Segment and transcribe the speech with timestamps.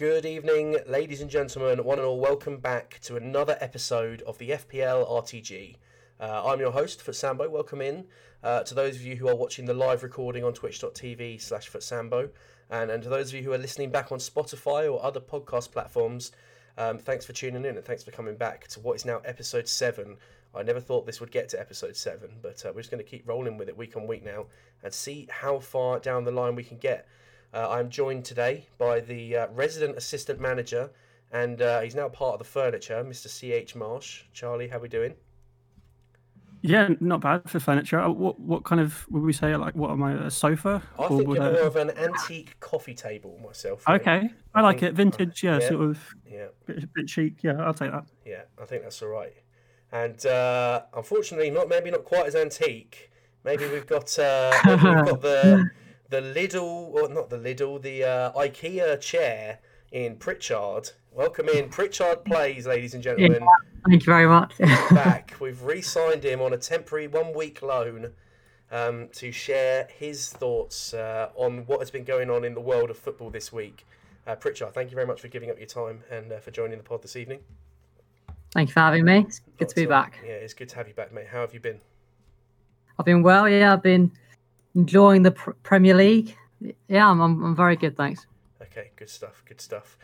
[0.00, 2.18] Good evening, ladies and gentlemen, one and all.
[2.18, 5.76] Welcome back to another episode of the FPL RTG.
[6.18, 7.50] Uh, I'm your host, Futsambo.
[7.50, 8.06] Welcome in
[8.42, 12.30] uh, to those of you who are watching the live recording on twitch.tv slash Futsambo.
[12.70, 15.70] And, and to those of you who are listening back on Spotify or other podcast
[15.70, 16.32] platforms,
[16.78, 19.68] um, thanks for tuning in and thanks for coming back to what is now episode
[19.68, 20.16] 7
[20.54, 23.08] I never thought this would get to episode seven, but uh, we're just going to
[23.08, 24.46] keep rolling with it week on week now
[24.82, 27.06] and see how far down the line we can get.
[27.52, 30.90] Uh, I'm joined today by the uh, resident assistant manager,
[31.32, 33.28] and uh, he's now part of the furniture, Mr.
[33.28, 33.74] C.H.
[33.74, 34.22] Marsh.
[34.32, 35.14] Charlie, how are we doing?
[36.62, 37.98] Yeah, not bad for furniture.
[37.98, 39.56] Uh, what what kind of would we say?
[39.56, 40.12] Like, what am I?
[40.26, 40.82] A sofa?
[40.98, 43.88] I think you're more of an antique coffee table myself.
[43.88, 44.94] Okay, I, I like think, it.
[44.94, 46.14] Vintage, yeah, yeah, sort of.
[46.30, 47.42] Yeah, bit, bit chic.
[47.42, 48.04] Yeah, I'll take that.
[48.26, 49.32] Yeah, I think that's all right
[49.92, 53.10] and uh, unfortunately, not maybe not quite as antique.
[53.44, 55.70] Maybe we've got uh, we've got the
[56.10, 59.60] the Lidl or not the Lidl, the uh, IKEA chair
[59.92, 60.90] in Pritchard.
[61.12, 63.46] Welcome in Pritchard plays, ladies and gentlemen.
[63.88, 64.58] Thank you very much.
[64.58, 68.12] back, we've re-signed him on a temporary one-week loan
[68.72, 72.90] um, to share his thoughts uh, on what has been going on in the world
[72.90, 73.86] of football this week.
[74.26, 76.78] Uh, Pritchard, thank you very much for giving up your time and uh, for joining
[76.78, 77.38] the pod this evening.
[78.52, 79.24] Thank you for having me.
[79.28, 80.18] It's good to be back.
[80.24, 81.28] Yeah, it's good to have you back, mate.
[81.30, 81.80] How have you been?
[82.98, 83.48] I've been well.
[83.48, 84.10] Yeah, I've been
[84.74, 86.36] enjoying the pr- Premier League.
[86.88, 87.96] Yeah, I'm, I'm, I'm very good.
[87.96, 88.26] Thanks.
[88.62, 89.42] Okay, good stuff.
[89.46, 89.98] Good stuff.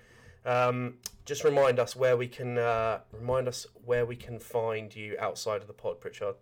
[0.44, 5.16] Um, just remind us where we can uh, remind us where we can find you
[5.18, 6.36] outside of the pod, Pritchard.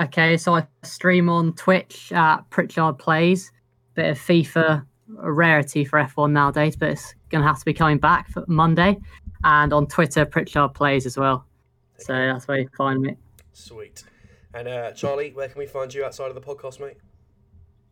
[0.00, 3.52] Okay, so I stream on Twitch at Pritchard Plays.
[3.94, 4.84] Bit of FIFA,
[5.22, 8.98] a rarity for F1 nowadays, but it's gonna have to be coming back for Monday
[9.44, 11.44] and on Twitter, Pritchard plays as well.
[11.98, 13.16] So that's where you find me.
[13.52, 14.04] Sweet.
[14.54, 16.96] And uh, Charlie, where can we find you outside of the podcast, mate?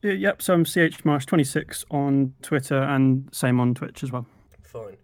[0.03, 0.43] Yeah, yep.
[0.43, 4.27] So I'm CH Marsh 26 on Twitter and same on Twitch as well.
[4.63, 4.97] Fine.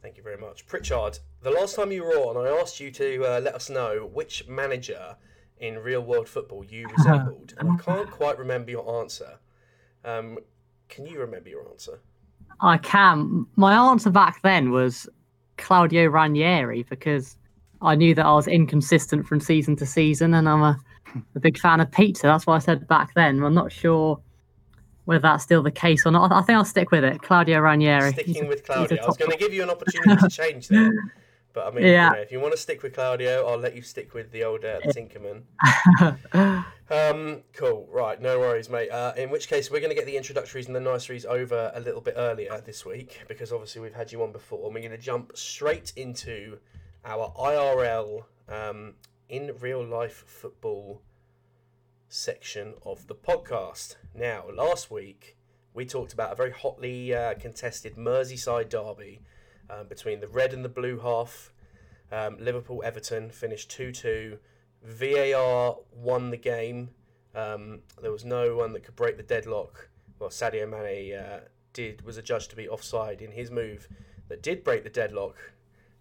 [0.00, 0.66] Thank you very much.
[0.66, 4.10] Pritchard, the last time you were on, I asked you to uh, let us know
[4.12, 5.16] which manager
[5.58, 7.54] in real world football you resembled.
[7.58, 9.38] and I can't quite remember your answer.
[10.04, 10.38] Um,
[10.88, 12.00] can you remember your answer?
[12.60, 13.46] I can.
[13.56, 15.08] My answer back then was
[15.56, 17.36] Claudio Ranieri because
[17.80, 20.78] I knew that I was inconsistent from season to season, and I'm a,
[21.34, 22.26] a big fan of pizza.
[22.26, 23.42] That's what I said back then.
[23.42, 24.20] I'm not sure
[25.04, 26.30] whether that's still the case or not.
[26.32, 27.22] I think I'll stick with it.
[27.22, 28.12] Claudio Ranieri.
[28.12, 29.02] Sticking with Claudio.
[29.02, 30.92] I was going to give you an opportunity to change there.
[31.52, 32.10] But I mean, yeah.
[32.10, 34.44] you know, if you want to stick with Claudio, I'll let you stick with the
[34.44, 35.42] old uh, Tinkerman.
[36.90, 37.86] um, cool.
[37.92, 38.20] Right.
[38.20, 38.90] No worries, mate.
[38.90, 41.80] Uh, in which case, we're going to get the introductories and the niceries over a
[41.80, 44.64] little bit earlier this week because obviously we've had you on before.
[44.64, 46.58] And we're going to jump straight into
[47.04, 48.94] our IRL um,
[49.32, 51.00] in real life football
[52.06, 53.96] section of the podcast.
[54.14, 55.38] Now, last week
[55.72, 59.22] we talked about a very hotly uh, contested Merseyside derby
[59.70, 61.50] um, between the red and the blue half.
[62.12, 64.38] Um, Liverpool Everton finished 2 2.
[64.84, 66.90] VAR won the game.
[67.34, 69.88] Um, there was no one that could break the deadlock.
[70.18, 71.40] Well, Sadio Mane uh,
[71.72, 73.88] did was adjudged to be offside in his move
[74.28, 75.36] that did break the deadlock.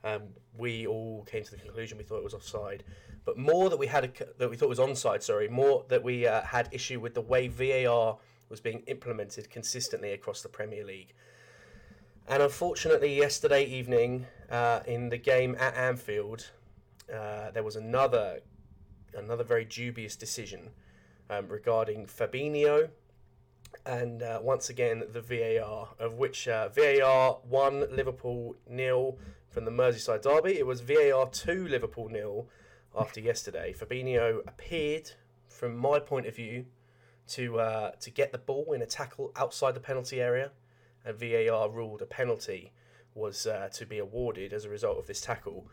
[0.04, 0.24] Um,
[0.58, 2.84] we all came to the conclusion we thought it was offside,
[3.26, 5.22] but more that we had a, that we thought was onside.
[5.22, 8.18] Sorry, more that we uh, had issue with the way VAR
[8.50, 11.14] was being implemented consistently across the Premier League.
[12.28, 16.52] And unfortunately, yesterday evening uh, in the game at Anfield,
[17.14, 18.40] uh, there was another
[19.14, 20.70] another very dubious decision
[21.30, 22.90] um, regarding Fabinho,
[23.86, 29.18] and uh, once again the VAR, of which uh, VAR one Liverpool nil
[29.52, 30.58] from the Merseyside derby.
[30.58, 32.48] It was VAR two Liverpool nil
[32.98, 33.76] after yesterday.
[33.78, 35.12] Fabinho appeared,
[35.48, 36.66] from my point of view,
[37.28, 40.52] to uh, to get the ball in a tackle outside the penalty area
[41.06, 42.72] and VAR ruled a penalty
[43.14, 45.68] was uh, to be awarded as a result of this tackle.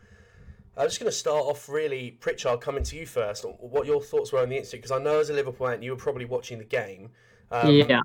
[0.77, 3.45] I'm just going to start off really, Pritchard, coming to you first.
[3.59, 4.83] What your thoughts were on the incident?
[4.83, 7.09] Because I know as a Liverpool fan, you were probably watching the game.
[7.51, 8.01] Um, yeah.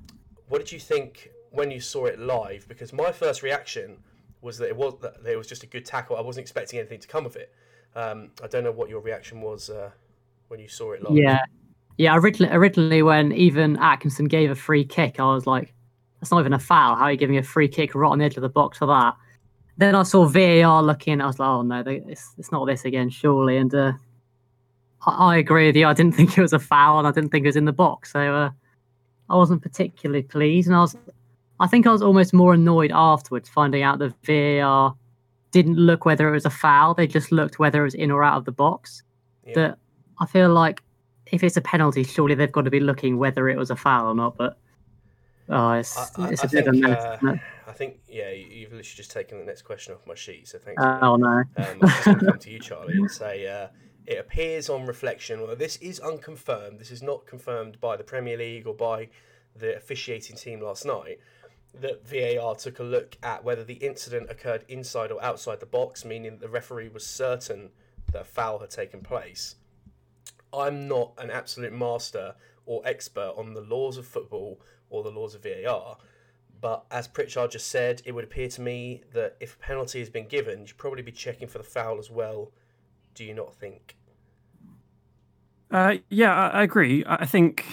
[0.49, 2.67] What did you think when you saw it live?
[2.69, 3.99] Because my first reaction
[4.45, 6.17] was that it was that it was just a good tackle.
[6.17, 7.53] I wasn't expecting anything to come of it.
[7.97, 9.91] Um, I don't know what your reaction was uh,
[10.49, 11.17] when you saw it live.
[11.17, 11.41] Yeah,
[11.97, 12.17] yeah.
[12.17, 15.73] Originally, originally, when even Atkinson gave a free kick, I was like,
[16.21, 16.97] that's not even a foul.
[16.97, 18.87] How are you giving a free kick right on the edge of the box for
[18.87, 19.17] that?
[19.77, 21.21] Then I saw VAR looking.
[21.21, 23.57] I was like, oh no, it's, it's not this again, surely.
[23.57, 23.93] And uh,
[25.07, 25.87] I, I, agree with you.
[25.87, 27.73] I didn't think it was a foul, and I didn't think it was in the
[27.73, 28.13] box.
[28.13, 28.51] So uh,
[29.31, 30.97] I wasn't particularly pleased, and I was.
[31.61, 34.95] I think I was almost more annoyed afterwards, finding out that VAR
[35.53, 36.95] didn't look whether it was a foul.
[36.95, 39.03] They just looked whether it was in or out of the box.
[39.47, 39.53] Yeah.
[39.55, 39.79] That
[40.21, 40.83] I feel like
[41.31, 44.09] if it's a penalty, surely they've got to be looking whether it was a foul
[44.11, 44.37] or not.
[44.37, 44.59] But
[45.49, 47.05] Oh, it's, I, it's I bit think, of a mess.
[47.23, 47.35] uh.
[47.67, 50.59] I think, yeah, you- you've literally just taken the next question off my sheet, so
[50.59, 50.83] thanks.
[50.83, 51.05] for.
[51.05, 51.29] Oh no.
[51.29, 53.69] Um, I'm going to come to you, Charlie, and say uh,
[54.07, 56.79] it appears on reflection, well, this is unconfirmed.
[56.81, 59.09] This is not confirmed by the Premier League or by
[59.55, 61.19] the officiating team last night.
[61.81, 66.05] That VAR took a look at whether the incident occurred inside or outside the box,
[66.05, 67.71] meaning that the referee was certain
[68.13, 69.57] that a foul had taken place.
[70.53, 75.35] I'm not an absolute master or expert on the laws of football or the laws
[75.35, 75.99] of VAR,
[76.65, 80.09] but as Pritchard just said, it would appear to me that if a penalty has
[80.09, 82.53] been given, you should probably be checking for the foul as well.
[83.15, 83.97] Do you not think?
[85.71, 87.05] Uh, yeah, I, agree.
[87.07, 87.67] I think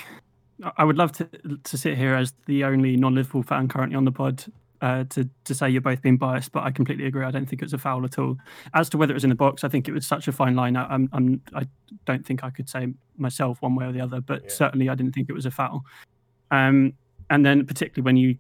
[0.78, 1.26] I- would love to
[1.64, 4.44] to sit here as the only non-Liverpool fan currently on the pod
[4.82, 7.24] uh, to to say you're both being biased, but I completely agree.
[7.26, 8.38] I don't think it was a foul at all.
[8.74, 10.56] As to whether it was in the box, I think it was such a fine
[10.56, 10.76] line.
[10.76, 11.68] I, I'm, I'm I
[12.06, 12.88] don't think I could say
[13.18, 14.50] myself one way or the other, but Yeah.
[14.50, 15.86] certainly I didn't think it was a foul.
[16.50, 16.94] Um,
[17.30, 18.38] and then particularly when you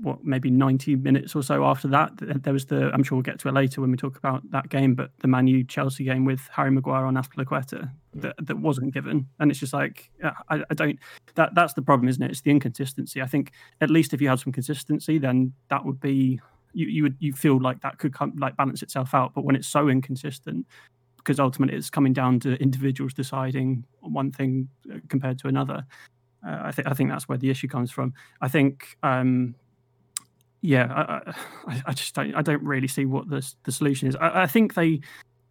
[0.00, 2.12] what maybe 90 minutes or so after that
[2.44, 4.68] there was the i'm sure we'll get to it later when we talk about that
[4.68, 7.90] game but the Man manu chelsea game with harry maguire on Azpilicueta
[8.20, 10.10] that, that wasn't given and it's just like
[10.48, 10.98] I, I don't
[11.34, 14.28] that that's the problem isn't it it's the inconsistency i think at least if you
[14.28, 16.40] had some consistency then that would be
[16.72, 19.56] you, you would you feel like that could come like balance itself out but when
[19.56, 20.66] it's so inconsistent
[21.16, 25.84] because ultimately it's coming down to individuals deciding one thing uh, compared to another
[26.46, 28.14] uh, I think I think that's where the issue comes from.
[28.40, 29.54] I think, um,
[30.60, 31.34] yeah, I,
[31.66, 34.16] I, I just don't I don't really see what the the solution is.
[34.16, 35.00] I, I think they.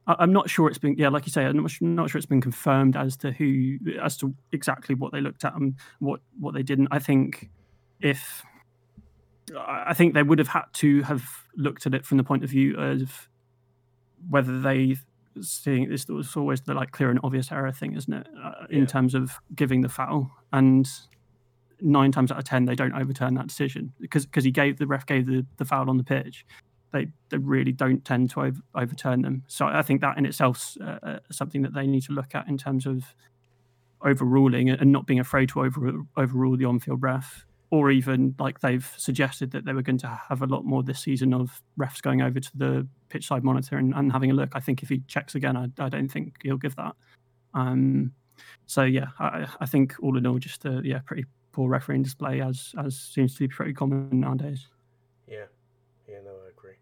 [0.07, 2.41] I'm not sure it's been yeah, like you say, I'm not, not sure it's been
[2.41, 6.63] confirmed as to who as to exactly what they looked at and what what they
[6.63, 6.89] didn't.
[6.91, 7.49] I think
[8.01, 8.43] if
[9.57, 11.23] I I think they would have had to have
[11.55, 13.29] looked at it from the point of view of
[14.29, 14.97] whether they
[15.41, 18.27] seeing this was always the like clear and obvious error thing, isn't it?
[18.41, 18.85] Uh, in Yeah.
[18.85, 20.87] terms of giving the foul, and
[21.81, 24.87] nine times out of ten they don't overturn that decision because because he gave the
[24.87, 26.45] ref gave the, the foul on the pitch.
[26.91, 29.43] They they really don't tend to over, overturn them.
[29.47, 32.47] So I think that in itself uh, uh, something that they need to look at
[32.47, 33.03] in terms of
[34.01, 38.93] overruling and not being afraid to over, overrule the on-field ref or even like they've
[38.97, 42.21] suggested that they were going to have a lot more this season of refs going
[42.21, 44.49] over to the pitch side monitor and, and having a look.
[44.53, 46.95] I think if he checks again, I, I don't think he'll give that.
[47.53, 48.13] Um,
[48.65, 52.41] so yeah, I, I think all in all, just a yeah, pretty poor refereeing display
[52.41, 54.67] as as seems to be pretty common nowadays.
[55.27, 55.45] Yeah,
[56.07, 56.75] yeah, no, I agree.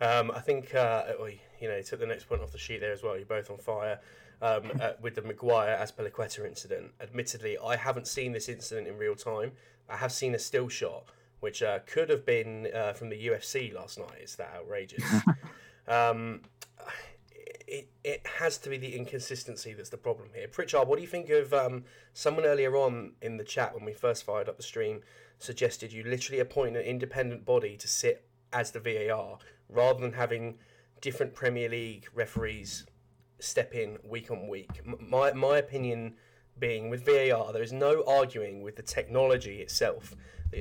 [0.00, 2.92] Um, I think uh, we, you know, took the next point off the sheet there
[2.92, 3.16] as well.
[3.16, 4.00] You're both on fire
[4.42, 6.92] um, uh, with the Maguire Azpilicueta incident.
[7.00, 9.52] Admittedly, I haven't seen this incident in real time.
[9.88, 11.04] I have seen a still shot,
[11.40, 14.18] which uh, could have been uh, from the UFC last night.
[14.20, 15.04] It's that outrageous.
[15.88, 16.40] um,
[17.66, 20.48] it, it has to be the inconsistency that's the problem here.
[20.48, 23.92] Pritchard, what do you think of um, someone earlier on in the chat when we
[23.92, 25.00] first fired up the stream
[25.38, 28.24] suggested you literally appoint an independent body to sit
[28.56, 29.38] as the VAR
[29.68, 30.58] rather than having
[31.02, 32.86] different Premier League referees
[33.38, 34.80] step in week on week.
[34.98, 36.14] My, my opinion
[36.58, 40.14] being with VAR, there is no arguing with the technology itself.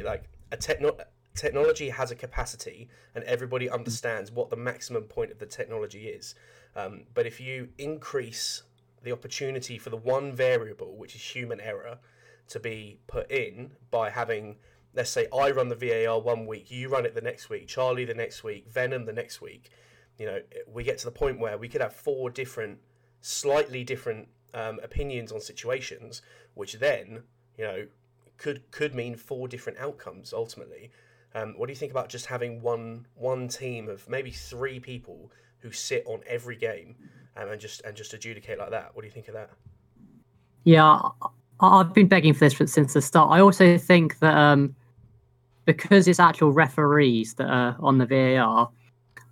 [0.04, 0.98] Like a techno-
[1.36, 6.36] technology has a capacity, and everybody understands what the maximum point of the technology is.
[6.76, 8.64] Um, but if you increase
[9.04, 12.00] the opportunity for the one variable, which is human error,
[12.50, 14.58] to be put in by having,
[14.96, 18.06] let's say, I run the VAR one week, you run it the next week, Charlie
[18.06, 19.70] the next week, Venom the next week.
[20.18, 20.40] You know,
[20.72, 22.80] we get to the point where we could have four different,
[23.22, 26.22] slightly different um, opinions on situations,
[26.54, 27.24] which then,
[27.58, 27.88] you know,
[28.38, 30.92] could could mean four different outcomes ultimately.
[31.34, 35.32] Um, what do you think about just having one one team of maybe three people
[35.60, 36.96] who sit on every game
[37.36, 38.92] um, and just and just adjudicate like that?
[38.94, 39.50] What do you think of that?
[40.64, 41.02] Yeah,
[41.60, 43.32] I've been begging for this since the start.
[43.32, 44.76] I also think that um,
[45.66, 48.70] because it's actual referees that are on the VAR,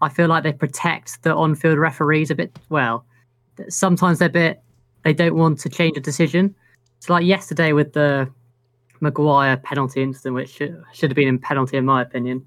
[0.01, 2.57] I feel like they protect the on-field referees a bit.
[2.69, 3.05] Well,
[3.69, 4.61] sometimes they're a bit.
[5.03, 6.55] They don't want to change a decision.
[6.99, 8.29] So, like yesterday with the
[8.99, 12.45] Maguire penalty incident, which should, should have been a penalty in my opinion.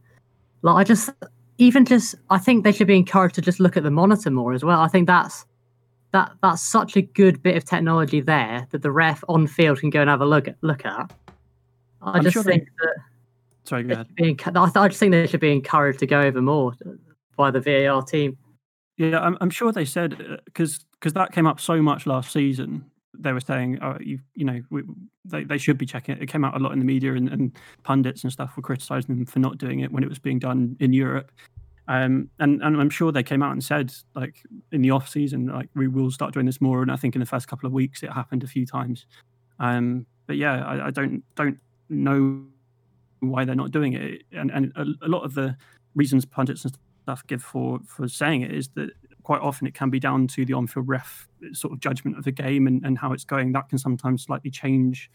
[0.62, 1.11] Like I just,
[1.59, 4.52] even just, I think they should be encouraged to just look at the monitor more
[4.52, 4.81] as well.
[4.81, 5.47] I think that's
[6.12, 9.90] that that's such a good bit of technology there that the ref on field can
[9.90, 10.57] go and have a look at.
[10.62, 11.12] Look at.
[12.02, 12.97] I I'm just sure they- think that
[13.66, 14.06] Sorry, go ahead.
[14.06, 16.73] should be enc- I, I just think they should be encouraged to go over more
[17.37, 18.37] by the VAR team.
[18.96, 22.85] Yeah, I'm, I'm sure they said because because that came up so much last season.
[23.18, 24.82] They were saying, oh, you you know, we,
[25.25, 26.23] they they should be checking it.
[26.23, 29.16] It came out a lot in the media, and, and pundits and stuff were criticizing
[29.16, 31.30] them for not doing it when it was being done in Europe.
[31.88, 34.42] Um, and and I'm sure they came out and said like
[34.73, 36.82] in the off season, like we will start doing this more.
[36.82, 39.06] And I think in the first couple of weeks, it happened a few times.
[39.58, 41.58] Um, but yeah, I, I don't don't
[41.88, 42.44] know
[43.20, 44.23] why they're not doing it.
[44.32, 45.56] And and a, a lot of the
[45.94, 48.90] reasons pundits and stuff give for for saying it is that
[49.23, 52.30] quite often it can be down to the on-field ref sort of judgment of the
[52.30, 53.50] game and, and how it's going.
[53.52, 55.11] That can sometimes slightly change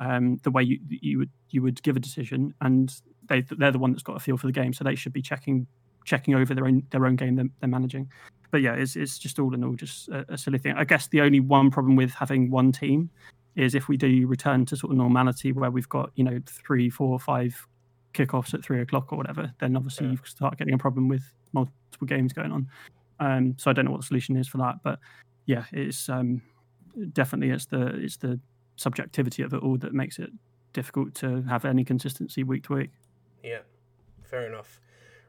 [0.00, 2.94] um, the way you you would you would give a decision, and
[3.28, 5.22] they they're the one that's got a feel for the game, so they should be
[5.22, 5.66] checking
[6.04, 8.10] checking over their own their own game they're, they're managing.
[8.50, 10.74] But yeah, it's it's just all in all just a, a silly thing.
[10.76, 13.10] I guess the only one problem with having one team
[13.56, 16.88] is if we do return to sort of normality where we've got you know three,
[16.90, 17.66] four, five
[18.14, 20.12] kickoffs at three o'clock or whatever, then obviously yeah.
[20.12, 21.22] you start getting a problem with
[21.52, 22.68] multiple games going on.
[23.18, 24.98] Um, so I don't know what the solution is for that, but
[25.46, 26.42] yeah, it's um,
[27.12, 28.38] definitely it's the it's the
[28.76, 30.30] subjectivity of it all that makes it
[30.72, 32.90] difficult to have any consistency week to week.
[33.42, 33.60] Yeah,
[34.22, 34.80] fair enough.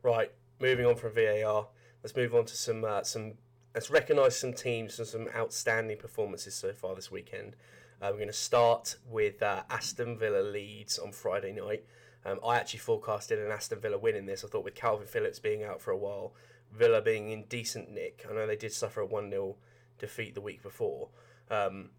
[0.03, 1.67] Right, moving on from VAR,
[2.03, 3.33] let's move on to some uh, some.
[3.73, 7.55] Let's recognise some teams and some outstanding performances so far this weekend.
[7.99, 11.83] Uh, we're going to start with uh, Aston Villa Leeds on Friday night.
[12.23, 14.43] Um, I actually forecasted an Aston Villa win in this.
[14.43, 16.33] I thought with Calvin Phillips being out for a while,
[16.71, 18.23] Villa being in decent nick.
[18.29, 19.55] I know they did suffer a 1 0
[19.97, 21.09] defeat the week before,
[21.49, 21.89] um,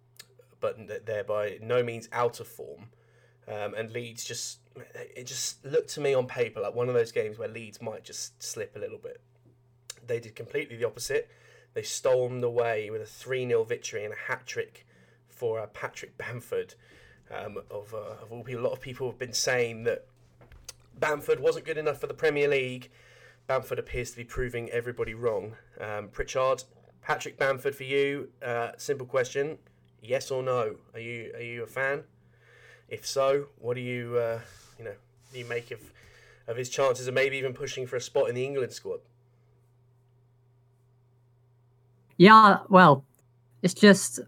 [0.60, 2.90] but they're by no means out of form.
[3.48, 4.60] Um, and Leeds just,
[4.94, 8.04] it just looked to me on paper like one of those games where Leeds might
[8.04, 9.20] just slip a little bit.
[10.06, 11.28] They did completely the opposite.
[11.74, 14.86] They stormed away with a 3 0 victory and a hat trick
[15.38, 16.74] for uh, Patrick Bamford.
[17.30, 20.06] Um, of, uh, of all people, a lot of people have been saying that
[20.98, 22.90] Bamford wasn't good enough for the Premier League.
[23.46, 25.52] Bamford appears to be proving everybody wrong.
[25.80, 26.64] Um, Pritchard,
[27.02, 28.30] Patrick Bamford for you.
[28.42, 29.58] Uh, simple question:
[30.02, 30.76] Yes or no?
[30.94, 32.04] Are you are you a fan?
[32.88, 34.40] If so, what do you uh,
[34.78, 34.94] you know
[35.32, 35.80] you make of
[36.46, 39.00] of his chances of maybe even pushing for a spot in the England squad?
[42.16, 43.04] Yeah, well,
[43.62, 44.20] it's just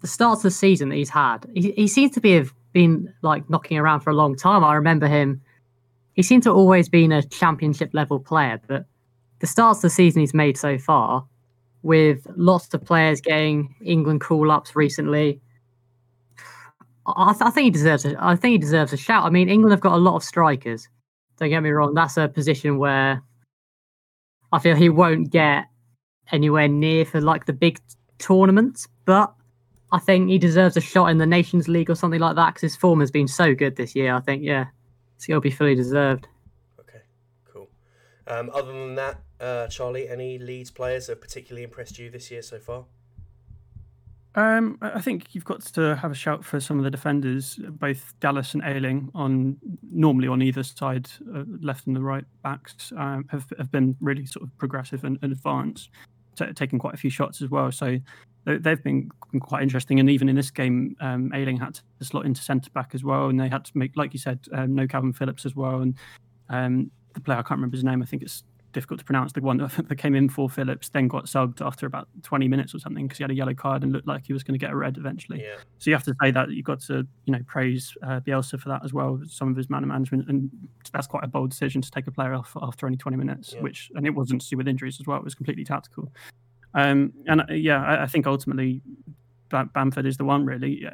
[0.00, 1.46] the start of the season that he's had.
[1.54, 4.62] He, he seems to be have been like knocking around for a long time.
[4.64, 5.40] I remember him
[6.16, 8.86] he seemed to always been a championship level player, but
[9.40, 11.26] the starts of the season he's made so far,
[11.82, 15.40] with lots of players getting England call ups recently,
[17.06, 18.04] I, th- I, think he deserves.
[18.06, 19.24] A, I think he deserves a shout.
[19.24, 20.88] I mean, England have got a lot of strikers.
[21.38, 21.94] Don't get me wrong.
[21.94, 23.22] That's a position where
[24.50, 25.66] I feel he won't get
[26.32, 27.78] anywhere near for like the big
[28.18, 29.32] tournaments, but
[29.92, 32.62] I think he deserves a shot in the Nations League or something like that because
[32.62, 34.14] his form has been so good this year.
[34.14, 34.66] I think, yeah.
[35.16, 36.28] It's going to be fully deserved.
[36.78, 37.00] Okay,
[37.50, 37.68] cool.
[38.26, 42.30] Um, other than that, uh, Charlie, any Leeds players that have particularly impressed you this
[42.30, 42.84] year so far?
[44.34, 48.12] Um, I think you've got to have a shout for some of the defenders, both
[48.20, 49.56] Dallas and Ayling, on
[49.90, 54.26] normally on either side, uh, left and the right backs, um, have have been really
[54.26, 55.88] sort of progressive and, and advanced,
[56.34, 57.72] t- taking quite a few shots as well.
[57.72, 57.98] So
[58.46, 59.10] they've been
[59.40, 60.00] quite interesting.
[60.00, 63.28] And even in this game, um, Ayling had to slot into centre back as well,
[63.28, 65.80] and they had to make, like you said, um, no Calvin Phillips as well.
[65.80, 65.94] And
[66.48, 68.02] um, the player I can't remember his name.
[68.02, 69.32] I think it's difficult to pronounce.
[69.32, 69.56] The one
[69.88, 73.18] that came in for Phillips then got subbed after about 20 minutes or something because
[73.18, 74.96] he had a yellow card and looked like he was going to get a red
[74.96, 75.42] eventually.
[75.42, 75.56] Yeah.
[75.78, 78.68] So you have to say that you've got to you know praise uh, Bielsa for
[78.68, 79.20] that as well.
[79.26, 80.50] Some of his man management, and
[80.92, 83.62] that's quite a bold decision to take a player off after only 20 minutes, yeah.
[83.62, 85.18] which and it wasn't to do with injuries as well.
[85.18, 86.12] It was completely tactical.
[86.76, 88.82] Um, and uh, yeah, I, I, think ultimately
[89.48, 90.44] Bamford is the one.
[90.44, 90.86] Really,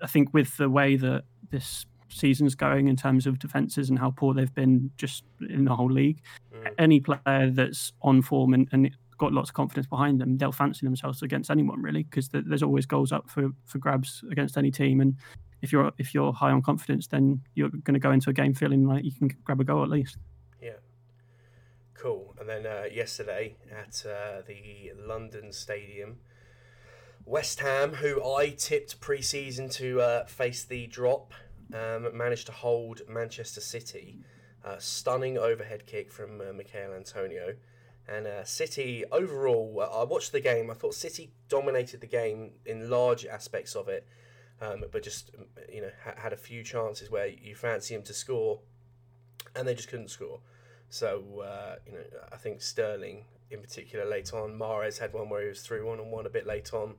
[0.00, 4.12] I think with the way that this season's going in terms of defenses and how
[4.12, 6.22] poor they've been just in the whole league,
[6.54, 6.70] mm.
[6.78, 10.86] any player that's on form and, and got lots of confidence behind them, they'll fancy
[10.86, 15.00] themselves against anyone really because there's always goals up for, for grabs against any team.
[15.00, 15.16] And
[15.62, 18.54] if you're if you're high on confidence, then you're going to go into a game
[18.54, 20.18] feeling like you can grab a goal at least.
[21.98, 22.34] Cool.
[22.38, 26.18] And then uh, yesterday at uh, the London Stadium,
[27.24, 31.32] West Ham, who I tipped pre-season to uh, face the drop,
[31.74, 34.18] um, managed to hold Manchester City.
[34.78, 37.54] stunning overhead kick from uh, Michail Antonio.
[38.08, 40.70] And uh, City overall, I watched the game.
[40.70, 44.06] I thought City dominated the game in large aspects of it,
[44.60, 45.32] um, but just
[45.72, 48.60] you know ha- had a few chances where you fancy them to score,
[49.56, 50.38] and they just couldn't score.
[50.88, 51.98] So uh, you know,
[52.32, 54.58] I think Sterling in particular late on.
[54.58, 56.94] Mahrez had one where he was through one and one a bit late on,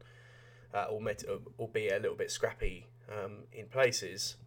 [0.73, 4.37] uh, albeit a little bit scrappy um, in places.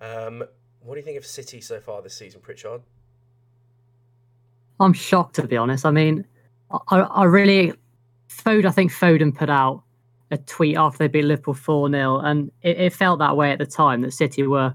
[0.00, 0.44] Um,
[0.80, 2.82] what do you think of City so far this season, Pritchard?
[4.80, 5.84] I'm shocked to be honest.
[5.84, 6.24] I mean,
[6.70, 7.72] I, I really,
[8.28, 8.66] Foden.
[8.66, 9.82] I think Foden put out
[10.30, 13.58] a tweet after they beat Liverpool four 0 and it, it felt that way at
[13.58, 14.74] the time that City were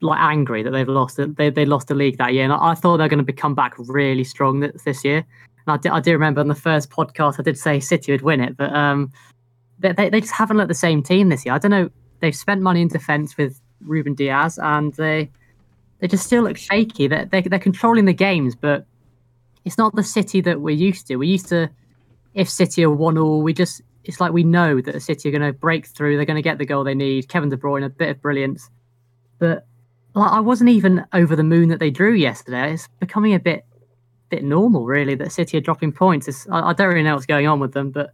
[0.00, 2.74] like angry that they've lost they they lost the league that year, and I, I
[2.74, 5.18] thought they're going to come back really strong this, this year.
[5.18, 8.22] And I, do, I do remember on the first podcast I did say City would
[8.22, 9.12] win it, but um,
[9.78, 11.54] they, they, they just haven't looked the same team this year.
[11.54, 11.90] I don't know.
[12.20, 15.30] They've spent money in defence with Ruben Dias, and they
[15.98, 17.08] they just still look shaky.
[17.08, 18.86] They're, they're, they're controlling the games, but
[19.64, 21.16] it's not the City that we're used to.
[21.16, 21.70] We're used to
[22.34, 25.32] if City are one all, we just it's like we know that the City are
[25.32, 26.16] going to break through.
[26.16, 27.28] They're going to get the goal they need.
[27.28, 28.70] Kevin De Bruyne, a bit of brilliance,
[29.38, 29.66] but
[30.16, 32.72] like, I wasn't even over the moon that they drew yesterday.
[32.72, 33.64] It's becoming a bit
[34.28, 36.46] bit normal, really, that City are dropping points.
[36.50, 38.12] I, I, don't really know what's going on with them, but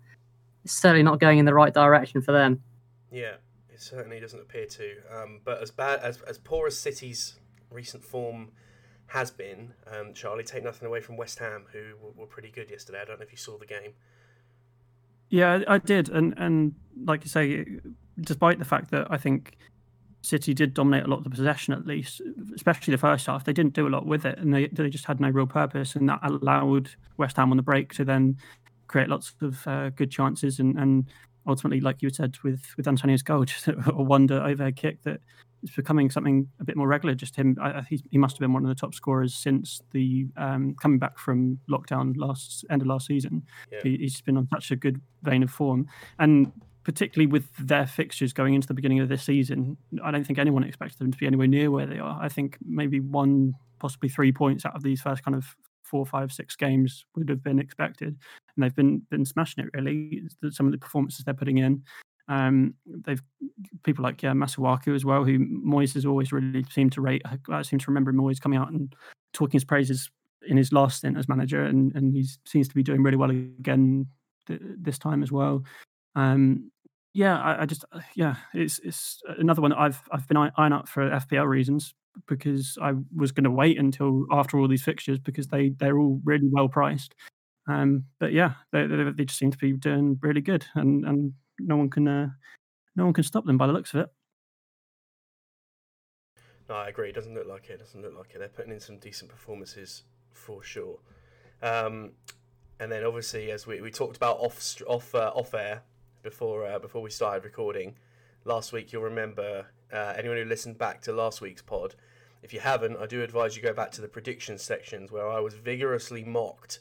[0.62, 2.62] it's certainly not going in the right direction for them.
[3.10, 3.36] Yeah,
[3.72, 4.94] it certainly doesn't appear to.
[5.10, 7.36] Um, but as bad as as poor as City's
[7.70, 8.50] recent form
[9.06, 12.70] has been, um, Charlie, take nothing away from West Ham, who were, were pretty good
[12.70, 13.00] yesterday.
[13.00, 13.92] I don't know if you saw the game.
[15.28, 17.64] Yeah, I did, and and like you say,
[18.20, 19.56] despite the fact that I think
[20.22, 22.22] City did dominate a lot of the possession, at least,
[22.54, 23.44] especially the first half.
[23.44, 25.96] They didn't do a lot with it, and they they just had no real purpose,
[25.96, 28.38] and that allowed West Ham on the break to then
[28.86, 31.06] create lots of uh, good chances, and, and
[31.46, 35.20] ultimately, like you said, with with Antonio's goal, just a wonder overhead kick that
[35.64, 37.16] is becoming something a bit more regular.
[37.16, 40.28] Just him, I, I he must have been one of the top scorers since the
[40.36, 43.42] um, coming back from lockdown last end of last season.
[43.72, 43.80] Yeah.
[43.82, 45.88] He, he's been on such a good vein of form,
[46.20, 46.52] and
[46.84, 50.64] particularly with their fixtures going into the beginning of this season, I don't think anyone
[50.64, 52.18] expected them to be anywhere near where they are.
[52.20, 55.44] I think maybe one, possibly three points out of these first kind of
[55.82, 58.16] four, five, six games would have been expected,
[58.56, 59.70] and they've been been smashing it.
[59.74, 61.82] Really, some of the performances they're putting in.
[62.28, 63.22] Um, they've
[63.84, 67.22] people like yeah, Masuaku as well, who Moyes has always really seemed to rate.
[67.50, 68.92] I seem to remember Moyes coming out and
[69.32, 70.10] talking his praises
[70.48, 73.30] in his last stint as manager, and and he seems to be doing really well
[73.30, 74.06] again
[74.46, 75.62] th- this time as well.
[76.14, 76.70] Um,
[77.14, 80.72] yeah, I, I, just uh, yeah, it's it's another one that I've I've been eyeing
[80.72, 81.94] up for FPL reasons
[82.26, 86.20] because I was going to wait until after all these fixtures because they they're all
[86.24, 87.14] really well priced.
[87.68, 91.32] Um, but yeah, they, they, they just seem to be doing really good, and and
[91.58, 92.28] no one can uh,
[92.96, 94.08] no one can stop them by the looks of it.
[96.68, 97.10] No, I agree.
[97.10, 97.74] It doesn't look like it.
[97.74, 98.38] it doesn't look like it.
[98.38, 100.98] They're putting in some decent performances for sure.
[101.60, 102.12] Um,
[102.80, 105.82] and then obviously, as we, we talked about off off uh, off air
[106.22, 107.96] before uh, before we started recording
[108.44, 108.92] last week.
[108.92, 111.94] You'll remember uh, anyone who listened back to last week's pod.
[112.42, 115.40] If you haven't, I do advise you go back to the predictions sections where I
[115.40, 116.80] was vigorously mocked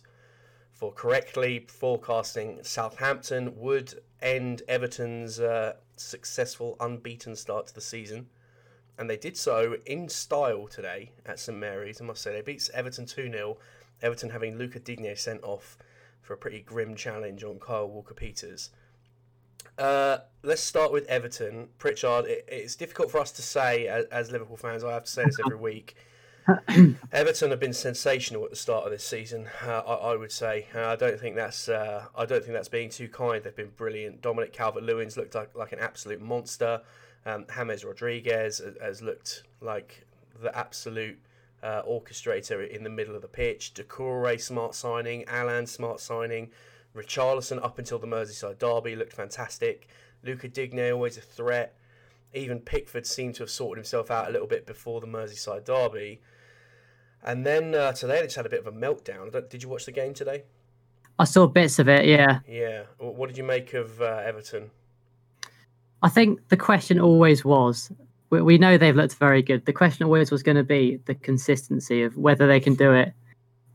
[0.74, 8.28] for correctly forecasting Southampton would end Everton's uh, successful unbeaten start to the season.
[8.98, 12.02] And they did so in style today at St Mary's.
[12.02, 13.58] I must say, they beat Everton 2 0.
[14.02, 15.78] Everton having Lucas Digne sent off
[16.22, 18.72] for a pretty grim challenge on Kyle Walker Peters.
[19.82, 21.68] Uh, let's start with Everton.
[21.80, 24.84] Pritchard, it, it's difficult for us to say as, as, Liverpool fans.
[24.84, 25.96] I have to say this every week.
[27.12, 29.48] Everton have been sensational at the start of this season.
[29.66, 30.68] Uh, I, I, would say.
[30.76, 31.68] Uh, I don't think that's.
[31.68, 33.44] Uh, I don't think that's being too kind.
[33.44, 34.22] They've been brilliant.
[34.22, 36.82] Dominic Calvert-Lewin's looked like, like an absolute monster.
[37.26, 40.06] Um, James Rodriguez has looked like
[40.44, 41.18] the absolute
[41.64, 43.74] uh, orchestrator in the middle of the pitch.
[43.74, 45.26] Doucouré smart signing.
[45.26, 46.52] Allan, smart signing.
[46.96, 49.88] Richarlison up until the Merseyside derby looked fantastic.
[50.24, 51.76] Lucas Digne always a threat.
[52.34, 56.22] Even Pickford seemed to have sorted himself out a little bit before the Merseyside derby.
[57.24, 59.50] And then uh, today they just had a bit of a meltdown.
[59.50, 60.44] Did you watch the game today?
[61.20, 62.40] I saw bits of it, yeah.
[62.48, 62.84] Yeah.
[62.98, 64.72] What did you make of uh, Everton?
[66.02, 67.92] I think the question always was
[68.32, 69.66] we, we know they've looked very good.
[69.66, 73.14] The question always was going to be the consistency of whether they can do it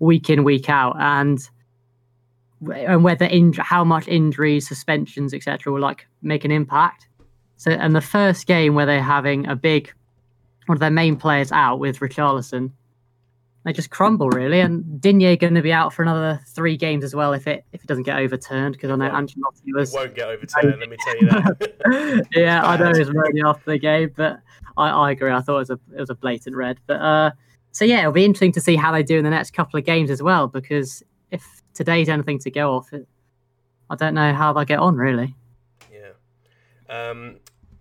[0.00, 0.96] week in, week out.
[0.98, 1.38] And
[2.60, 7.08] and whether inj- how much injuries, suspensions, etc., will like make an impact.
[7.56, 9.92] So, and the first game where they're having a big
[10.66, 12.72] one of their main players out with Richarlison,
[13.64, 14.60] they just crumble really.
[14.60, 17.82] And Digne going to be out for another three games as well if it if
[17.82, 19.94] it doesn't get overturned because I know Ancelotti was.
[19.94, 20.78] It won't get overturned.
[20.78, 22.26] let me tell you that.
[22.34, 24.40] yeah, I know it was really after the game, but
[24.76, 25.32] I, I agree.
[25.32, 26.78] I thought it was a it was a blatant red.
[26.86, 27.30] But uh,
[27.72, 29.84] so yeah, it'll be interesting to see how they do in the next couple of
[29.84, 32.92] games as well because if today's anything to go off,
[33.88, 35.34] I don't know how they'll get on really.
[35.92, 36.12] Yeah.
[36.88, 37.36] Um,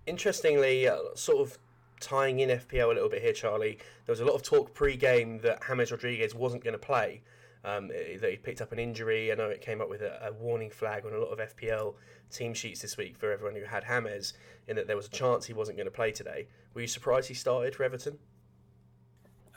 [0.05, 1.57] interestingly, uh, sort of
[1.99, 3.77] tying in FPL a little bit here, Charlie.
[4.05, 7.21] There was a lot of talk pre-game that James Rodriguez wasn't going to play.
[7.63, 9.31] Um, that he picked up an injury.
[9.31, 11.95] I know it came up with a, a, warning flag on a lot of FPL
[12.29, 14.33] team sheets this week for everyone who had James,
[14.67, 16.47] in that there was a chance he wasn't going to play today.
[16.75, 18.19] Were you surprised he started for Everton?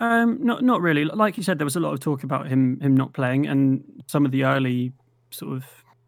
[0.00, 1.04] Um, not not really.
[1.04, 3.82] Like you said, there was a lot of talk about him him not playing, and
[4.06, 4.92] some of the early
[5.30, 5.64] sort of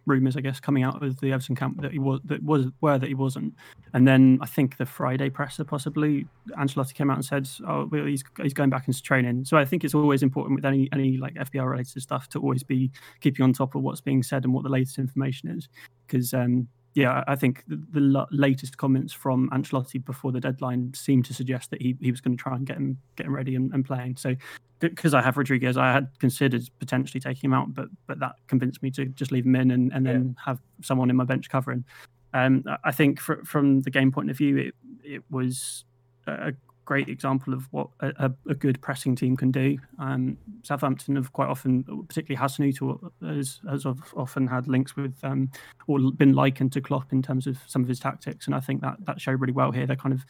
[0.07, 2.99] rumors, I guess, coming out of the Everton camp that he was that was were
[2.99, 3.55] that he wasn't.
[3.93, 6.27] And then I think the Friday presser possibly
[6.59, 9.65] Ancelotti came out and said, "Oh, well, he's he's going back into training." So I
[9.65, 13.43] think it's always important with any any like FPL related stuff to always be keeping
[13.45, 15.69] on top of what's being said and what the latest information is,
[16.07, 21.25] because um, yeah, I think the, the, latest comments from Ancelotti before the deadline seemed
[21.27, 23.55] to suggest that he, he was going to try and get him get him ready
[23.55, 24.17] and, and playing.
[24.17, 24.35] So
[24.81, 28.83] because I have Rodriguez, I had considered potentially taking him out, but but that convinced
[28.83, 30.45] me to just leave him in and, and then yeah.
[30.47, 31.85] have someone in my bench covering.
[32.33, 34.75] Um, I think for, from the game point of view, it
[35.05, 35.85] it was
[36.27, 36.53] a
[36.91, 39.79] great example of what a, a good pressing team can do.
[40.01, 45.49] Um, Southampton have quite often, particularly Hasenhüttl, has, has often had links with um,
[45.87, 48.81] or been likened to Klopp in terms of some of his tactics, and I think
[48.81, 49.87] that that showed really well here.
[49.87, 50.25] They kind of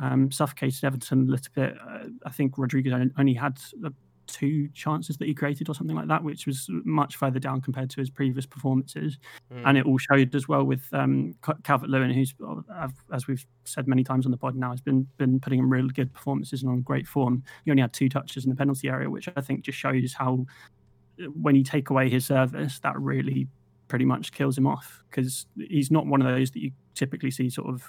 [0.00, 1.74] um, suffocated Everton a little bit.
[1.86, 3.58] Uh, I think Rodriguez only had
[4.26, 7.90] two chances that he created or something like that, which was much further down compared
[7.90, 9.18] to his previous performances.
[9.52, 9.62] Mm.
[9.64, 11.34] And it all showed as well with um,
[11.64, 12.34] Calvert Lewin, who's,
[12.74, 15.68] uh, as we've said many times on the pod now, has been been putting in
[15.68, 17.42] really good performances and on great form.
[17.64, 20.46] He only had two touches in the penalty area, which I think just shows how
[21.20, 23.48] uh, when you take away his service, that really
[23.88, 27.48] pretty much kills him off because he's not one of those that you typically see
[27.48, 27.84] sort of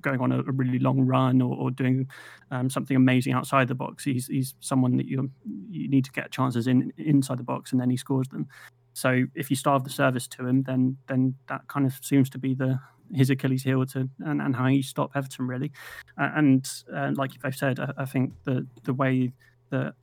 [0.00, 2.08] going on a, really long run or, or doing
[2.50, 4.04] um, something amazing outside the box.
[4.04, 5.30] He's he's someone that you
[5.70, 8.48] you need to get chances in inside the box, and then he scores them.
[8.92, 12.38] So if you starve the service to him, then then that kind of seems to
[12.38, 12.78] be the
[13.12, 15.72] his Achilles heel to and, and how you stop Everton really.
[16.18, 19.32] Uh, and uh, like you've said, I, I, think the the way
[19.70, 19.94] that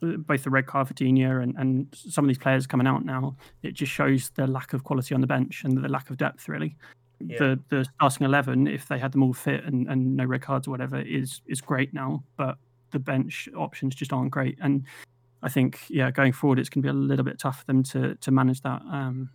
[0.00, 3.74] both the red card Digne and, and some of these players coming out now, it
[3.74, 6.76] just shows the lack of quality on the bench and the lack of depth really
[7.20, 7.38] yeah.
[7.38, 10.66] the the starting eleven, if they had them all fit and, and no red cards
[10.68, 12.24] or whatever, is is great now.
[12.36, 12.58] But
[12.90, 14.58] the bench options just aren't great.
[14.60, 14.84] And
[15.42, 17.82] I think yeah, going forward, it's going to be a little bit tough for them
[17.84, 18.82] to to manage that.
[18.90, 19.30] Um,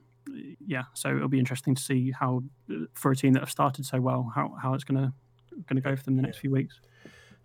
[0.65, 2.43] yeah, so it'll be interesting to see how
[2.93, 5.13] for a team that have started so well, how how it's going to
[5.67, 6.41] going to go for them the next yeah.
[6.41, 6.80] few weeks.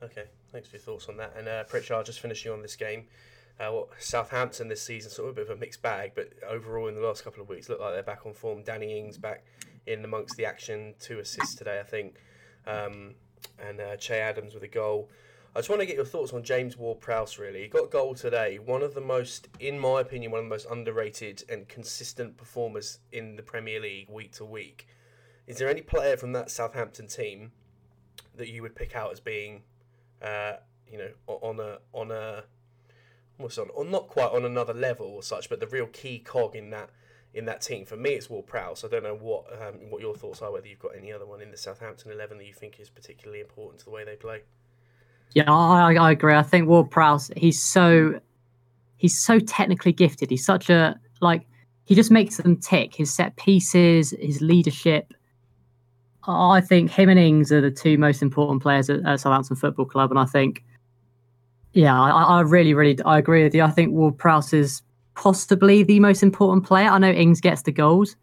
[0.02, 1.34] Okay, thanks for your thoughts on that.
[1.36, 3.04] And uh, Pritchard, just finishing on this game.
[3.60, 6.86] Uh, what Southampton this season, sort of a bit of a mixed bag, but overall
[6.86, 8.62] in the last couple of weeks, look like they're back on form.
[8.62, 9.44] Danny Ings back
[9.88, 12.20] in amongst the action, two assists today, I think,
[12.66, 13.14] um,
[13.58, 15.10] and uh, Che Adams with a goal.
[15.56, 17.38] I just want to get your thoughts on James Ward-Prowse.
[17.38, 18.58] Really, he got goal today.
[18.58, 22.98] One of the most, in my opinion, one of the most underrated and consistent performers
[23.10, 24.86] in the Premier League week to week.
[25.46, 27.52] Is there any player from that Southampton team
[28.36, 29.62] that you would pick out as being,
[30.22, 30.54] uh,
[30.86, 32.44] you know, on a on a
[33.38, 36.54] what's on, or not quite on another level or such, but the real key cog
[36.54, 36.90] in that
[37.38, 37.86] in that team.
[37.86, 38.84] For me, it's Ward-Prowse.
[38.84, 40.50] I don't know what um, what your thoughts are.
[40.52, 43.40] Whether you've got any other one in the Southampton eleven that you think is particularly
[43.40, 44.42] important to the way they play.
[45.34, 46.34] Yeah, I, I agree.
[46.34, 47.30] I think Ward-Prowse.
[47.36, 48.20] He's so
[48.96, 50.30] he's so technically gifted.
[50.30, 51.46] He's such a like
[51.84, 52.94] he just makes them tick.
[52.94, 55.14] His set pieces, his leadership.
[56.30, 59.86] I think him and Ings are the two most important players at, at Southampton Football
[59.86, 60.62] Club, and I think,
[61.72, 63.62] yeah, I, I really, really, I agree with you.
[63.62, 64.82] I think Ward-Prowse is
[65.18, 66.88] possibly the most important player.
[66.88, 68.14] I know Ings gets the goals,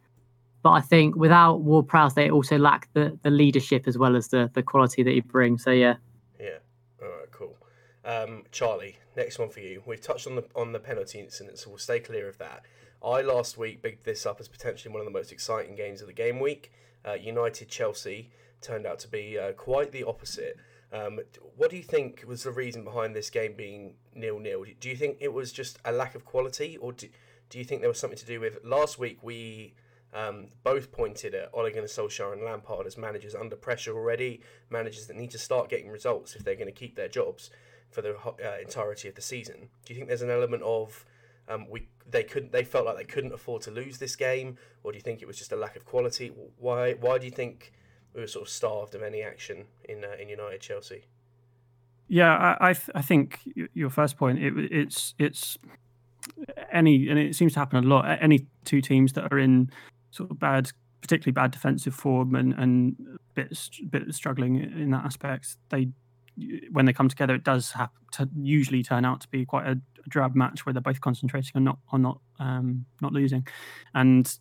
[0.63, 4.29] but I think without Ward Prowse, they also lack the, the leadership as well as
[4.29, 5.61] the, the quality that he brings.
[5.61, 5.95] So yeah.
[6.39, 6.59] Yeah.
[7.01, 7.31] All right.
[7.31, 7.57] Cool.
[8.05, 9.83] Um, Charlie, next one for you.
[9.85, 12.63] We've touched on the on the penalty incident, so we'll stay clear of that.
[13.03, 16.07] I last week bigged this up as potentially one of the most exciting games of
[16.07, 16.71] the game week.
[17.05, 18.31] Uh, United Chelsea
[18.61, 20.55] turned out to be uh, quite the opposite.
[20.93, 21.19] Um,
[21.57, 24.65] what do you think was the reason behind this game being nil nil?
[24.79, 27.07] Do you think it was just a lack of quality, or do,
[27.49, 29.19] do you think there was something to do with last week?
[29.21, 29.73] We
[30.13, 35.07] um, both pointed at Ole Gunnar Solskjaer and Lampard as managers under pressure already, managers
[35.07, 37.49] that need to start getting results if they're going to keep their jobs
[37.91, 39.69] for the uh, entirety of the season.
[39.85, 41.05] Do you think there's an element of
[41.47, 44.91] um, we they couldn't they felt like they couldn't afford to lose this game, or
[44.91, 46.31] do you think it was just a lack of quality?
[46.57, 47.73] Why why do you think?
[48.15, 51.03] We were sort of starved of any action in uh, in United Chelsea.
[52.07, 53.39] Yeah, I I, th- I think
[53.73, 55.57] your first point it, it's it's
[56.71, 58.05] any and it seems to happen a lot.
[58.21, 59.69] Any two teams that are in
[60.11, 62.95] sort of bad, particularly bad defensive form and and
[63.33, 63.57] bit
[63.89, 65.89] bit struggling in that aspect, they
[66.71, 69.71] when they come together, it does have to usually turn out to be quite a,
[69.71, 73.47] a drab match where they're both concentrating on not on not um, not losing,
[73.93, 74.37] and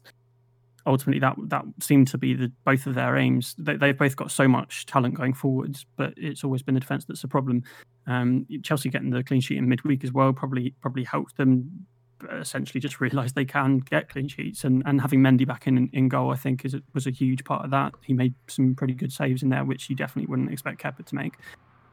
[0.87, 3.55] ultimately that that seemed to be the both of their aims.
[3.59, 7.05] They, they've both got so much talent going forwards, but it's always been the defence
[7.05, 7.63] that's a problem.
[8.07, 11.87] Um, Chelsea getting the clean sheet in midweek as well probably probably helped them
[12.33, 16.09] essentially just realise they can get clean sheets and, and having Mendy back in in
[16.09, 17.95] goal I think is was a huge part of that.
[18.03, 21.15] He made some pretty good saves in there, which you definitely wouldn't expect Kepa to
[21.15, 21.35] make.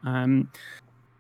[0.04, 0.49] Um,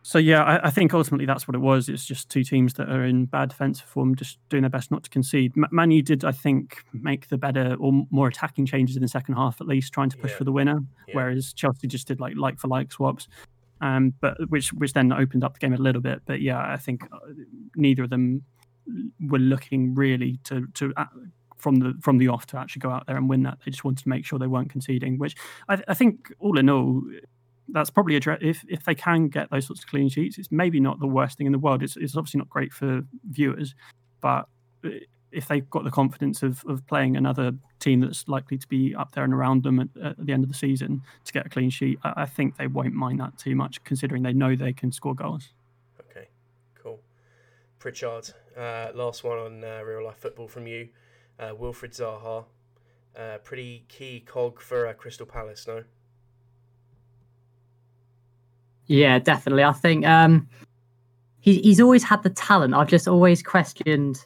[0.03, 1.87] so yeah, I, I, think ultimately that's what it was.
[1.87, 5.03] It's just two teams that are in bad defensive form, just doing their best not
[5.03, 5.53] to concede.
[5.55, 9.61] Manu did, I think, make the better or more attacking changes in the second half,
[9.61, 10.37] at least trying to push yeah.
[10.37, 10.79] for the winner.
[11.07, 11.15] Yeah.
[11.15, 13.27] Whereas Chelsea just did like like for like swaps,
[13.79, 16.21] um, but which which then opened up the game a little bit.
[16.25, 17.19] But yeah, I think uh,
[17.75, 18.43] neither of them
[19.19, 21.05] were looking really to to uh,
[21.57, 23.59] from the from the off to actually go out there and win that.
[23.63, 25.35] They just wanted to make sure they weren't conceding, which
[25.69, 27.03] I, I think all in all,
[27.71, 30.79] that's probably a if if they can get those sorts of clean sheets, it's maybe
[30.79, 31.83] not the worst thing in the world.
[31.83, 33.75] It's it's obviously not great for viewers,
[34.21, 34.47] but
[35.31, 39.11] if they've got the confidence of of playing another team that's likely to be up
[39.13, 41.69] there and around them at, at the end of the season to get a clean
[41.69, 44.91] sheet, I, I, think they won't mind that too much, considering they know they can
[44.91, 45.49] score goals.
[45.99, 46.27] Okay,
[46.75, 46.99] cool.
[47.79, 50.89] Pritchard, uh, last one on uh, real life football from you.
[51.39, 52.45] Uh, Wilfried Zaha,
[53.17, 55.83] uh, pretty key cog for uh, Crystal Palace, no?
[58.91, 59.63] Yeah, definitely.
[59.63, 60.49] I think um,
[61.39, 62.73] he, he's always had the talent.
[62.73, 64.25] I've just always questioned.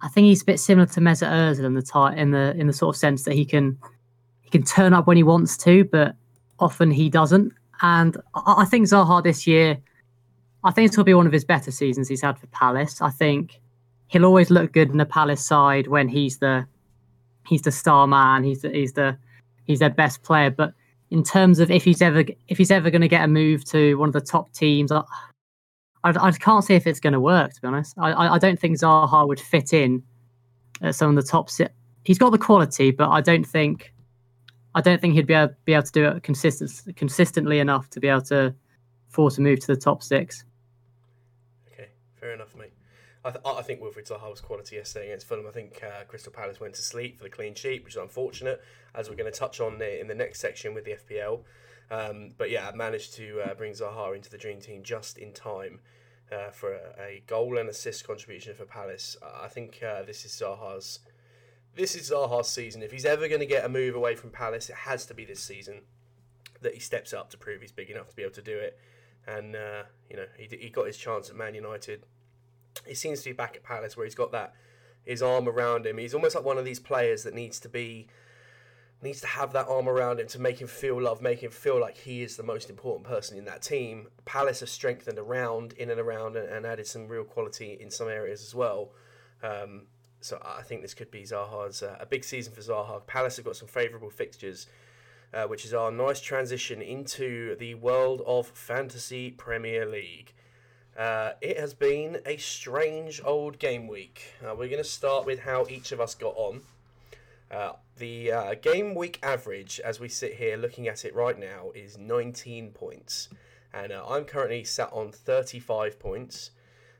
[0.00, 2.72] I think he's a bit similar to Mesut Ozil in the in the in the
[2.72, 3.78] sort of sense that he can
[4.40, 6.16] he can turn up when he wants to, but
[6.58, 7.52] often he doesn't.
[7.80, 9.78] And I, I think Zaha this year,
[10.64, 13.00] I think it'll be one of his better seasons he's had for Palace.
[13.00, 13.60] I think
[14.08, 16.66] he'll always look good in the Palace side when he's the
[17.46, 18.42] he's the star man.
[18.42, 19.16] He's the, he's the
[19.62, 20.74] he's their best player, but
[21.12, 23.96] in terms of if he's ever if he's ever going to get a move to
[23.96, 24.90] one of the top teams.
[24.90, 25.02] I,
[26.04, 27.52] I, I can't see if it's going to work.
[27.52, 30.02] To be honest, I, I don't think Zaha would fit in
[30.80, 31.50] at some of the top.
[31.50, 31.68] Si-
[32.04, 33.92] he's got the quality, but I don't think
[34.74, 38.00] I don't think he'd be able, be able to do it consistent, consistently enough to
[38.00, 38.54] be able to
[39.08, 40.46] force a move to the top six.
[41.70, 42.72] Okay, fair enough, mate.
[43.24, 45.46] I, th- I think Wilfried Zaha was quality yesterday against Fulham.
[45.46, 48.62] I think uh, Crystal Palace went to sleep for the clean sheet, which is unfortunate,
[48.94, 51.40] as we're going to touch on in the next section with the FPL.
[51.90, 55.32] Um, but yeah, I managed to uh, bring Zaha into the dream team just in
[55.32, 55.80] time
[56.32, 59.16] uh, for a, a, goal and assist contribution for Palace.
[59.22, 61.00] I think uh, this is Zaha's
[61.74, 62.82] this is Zaha's season.
[62.82, 65.24] If he's ever going to get a move away from Palace, it has to be
[65.24, 65.82] this season
[66.60, 68.78] that he steps up to prove he's big enough to be able to do it.
[69.26, 72.04] And uh, you know, he, he got his chance at Man United
[72.86, 74.54] he seems to be back at Palace where he's got that
[75.04, 75.98] his arm around him.
[75.98, 78.08] He's almost like one of these players that needs to be
[79.02, 81.80] needs to have that arm around him to make him feel love, make him feel
[81.80, 84.06] like he is the most important person in that team.
[84.24, 88.08] Palace have strengthened around, in and around, and, and added some real quality in some
[88.08, 88.92] areas as well.
[89.42, 89.86] Um,
[90.20, 93.04] so I think this could be Zaha's uh, a big season for Zaha.
[93.08, 94.68] Palace have got some favourable fixtures,
[95.34, 100.32] uh, which is our nice transition into the world of fantasy Premier League.
[100.96, 104.34] Uh, it has been a strange old game week.
[104.42, 106.60] Uh, we're going to start with how each of us got on.
[107.50, 111.70] Uh, the uh, game week average, as we sit here looking at it right now,
[111.74, 113.30] is 19 points.
[113.72, 116.50] And uh, I'm currently sat on 35 points.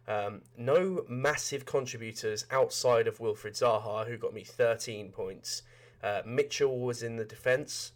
[0.09, 5.63] Um, no massive contributors outside of Wilfried Zaha, who got me 13 points.
[6.03, 7.93] Uh, Mitchell was in the defence.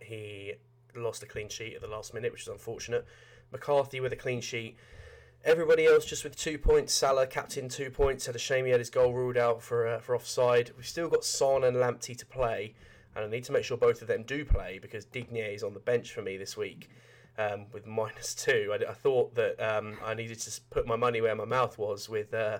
[0.00, 0.54] he
[0.96, 3.06] lost a clean sheet at the last minute, which is unfortunate.
[3.54, 4.76] McCarthy with a clean sheet.
[5.44, 6.92] Everybody else just with two points.
[6.92, 8.26] Salah, captain, two points.
[8.26, 10.72] Had a shame he had his goal ruled out for uh, for offside.
[10.76, 12.74] We've still got Son and Lamptey to play,
[13.14, 15.72] and I need to make sure both of them do play because Digne is on
[15.72, 16.90] the bench for me this week
[17.38, 18.74] um, with minus two.
[18.74, 22.08] I, I thought that um, I needed to put my money where my mouth was
[22.08, 22.58] with uh,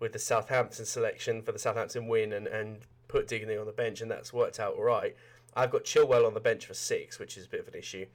[0.00, 2.78] with the Southampton selection for the Southampton win and, and
[3.08, 5.14] put Digne on the bench, and that's worked out all right.
[5.54, 8.06] I've got Chilwell on the bench for six, which is a bit of an issue.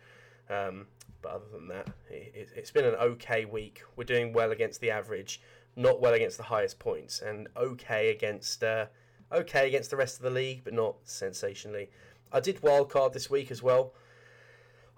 [0.49, 0.87] Um,
[1.27, 3.83] but other than that, it, has been an okay week.
[3.95, 5.41] We're doing well against the average,
[5.75, 8.85] not well against the highest points, and okay against uh,
[9.31, 11.89] okay against the rest of the league, but not sensationally.
[12.31, 13.93] I did wildcard this week as well.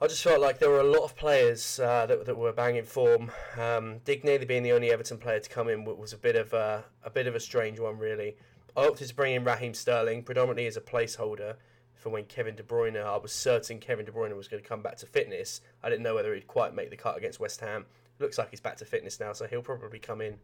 [0.02, 2.86] I just felt like there were a lot of players uh, that, that were banging
[2.86, 3.32] form.
[3.58, 6.86] Um, Digne being the only Everton player to come in was a bit of a,
[7.04, 8.38] a bit of a strange one, really.
[8.78, 11.56] I opted to bring in Raheem Sterling predominantly as a placeholder
[12.00, 14.82] for when Kevin De Bruyne, I was certain Kevin De Bruyne was going to come
[14.82, 15.62] back to fitness.
[15.84, 17.86] I didn't know whether he'd quite make the cut against West Ham.
[18.20, 20.38] Looks like he's back to fitness now, so he'll probably come in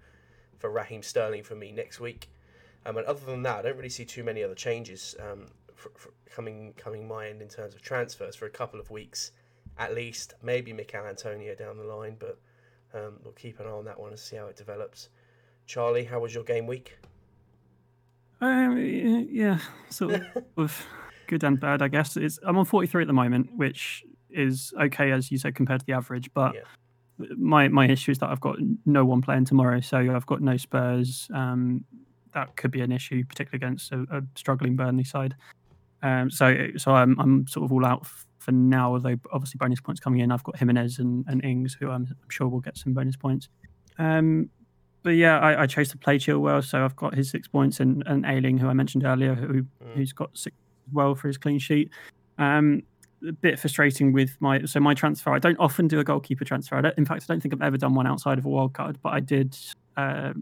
[0.59, 2.29] for Raheem Sterling for me next week.
[2.85, 5.91] Um, and other than that, I don't really see too many other changes um, for,
[5.95, 9.31] for coming coming my end in terms of transfers for a couple of weeks
[9.77, 10.33] at least.
[10.41, 12.37] Maybe Michail Antonio down the line, but
[12.93, 15.09] um, we'll keep an eye on that one and see how it develops.
[15.65, 16.97] Charlie, how was your game week?
[18.41, 18.77] Um,
[19.31, 20.21] yeah, sort
[20.57, 20.85] of
[21.27, 22.17] good and bad, I guess.
[22.17, 25.85] It's I'm on 43 at the moment, which is okay as you said compared to
[25.85, 27.27] the average, but yeah.
[27.37, 30.57] my my issue is that I've got no one playing tomorrow, so I've got no
[30.57, 31.29] Spurs.
[31.33, 31.85] Um,
[32.33, 35.35] that could be an issue, particularly against a, a struggling Burnley side.
[36.03, 38.05] Um, so so I'm I'm sort of all out
[38.39, 38.93] for now.
[38.93, 42.29] Although obviously bonus points coming in, I've got Jimenez and, and Ings, who I'm, I'm
[42.29, 43.49] sure will get some bonus points.
[43.97, 44.49] Um,
[45.01, 48.03] but yeah, I, I, chose to play Chilwell, so I've got his six points and,
[48.07, 49.67] and Ayling, who I mentioned earlier, who mm.
[49.93, 50.55] who's got six
[50.91, 51.91] well for his clean sheet.
[52.37, 52.83] Um,
[53.27, 55.31] a bit frustrating with my so my transfer.
[55.31, 56.77] I don't often do a goalkeeper transfer.
[56.97, 59.13] in fact, I don't think I've ever done one outside of a wild card, but
[59.13, 59.57] I did
[59.97, 60.33] uh,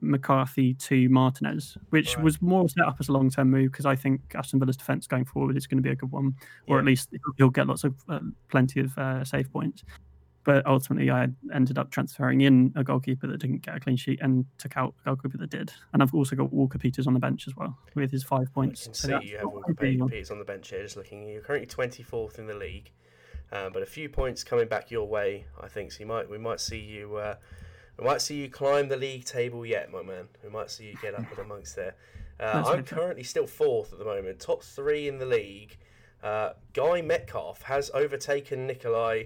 [0.00, 2.24] McCarthy to Martinez, which right.
[2.24, 5.06] was more set up as a long term move because I think Aston Villa's defence
[5.06, 6.34] going forward is going to be a good one,
[6.66, 6.80] or yeah.
[6.80, 9.82] at least he'll get lots of uh, plenty of uh, save points.
[10.44, 14.20] But ultimately, I ended up transferring in a goalkeeper that didn't get a clean sheet
[14.22, 15.72] and took out a goalkeeper that did.
[15.92, 18.82] And I've also got Walker Peters on the bench as well with his five points.
[18.82, 21.28] I can so see you have Walker Peters on the bench here, just looking.
[21.28, 22.90] You're currently 24th in the league,
[23.52, 25.92] uh, but a few points coming back your way, I think.
[25.92, 27.16] So you might we might see you.
[27.16, 27.34] Uh,
[27.98, 30.28] we might see you climb the league table yet, my man.
[30.42, 31.94] We might see you get up and amongst there.
[32.40, 35.76] Uh, I'm currently still fourth at the moment, top three in the league.
[36.22, 39.24] Uh, Guy Metcalf has overtaken Nikolai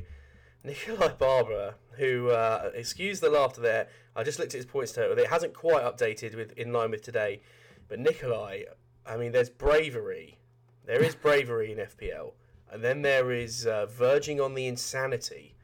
[0.64, 3.88] Nikolai Barber, who uh, excuse the laughter there.
[4.16, 5.18] I just looked at his points total.
[5.18, 7.42] It hasn't quite updated with in line with today,
[7.86, 8.62] but Nikolai.
[9.06, 10.38] I mean, there's bravery.
[10.86, 12.32] There is bravery in FPL,
[12.72, 15.54] and then there is uh, verging on the insanity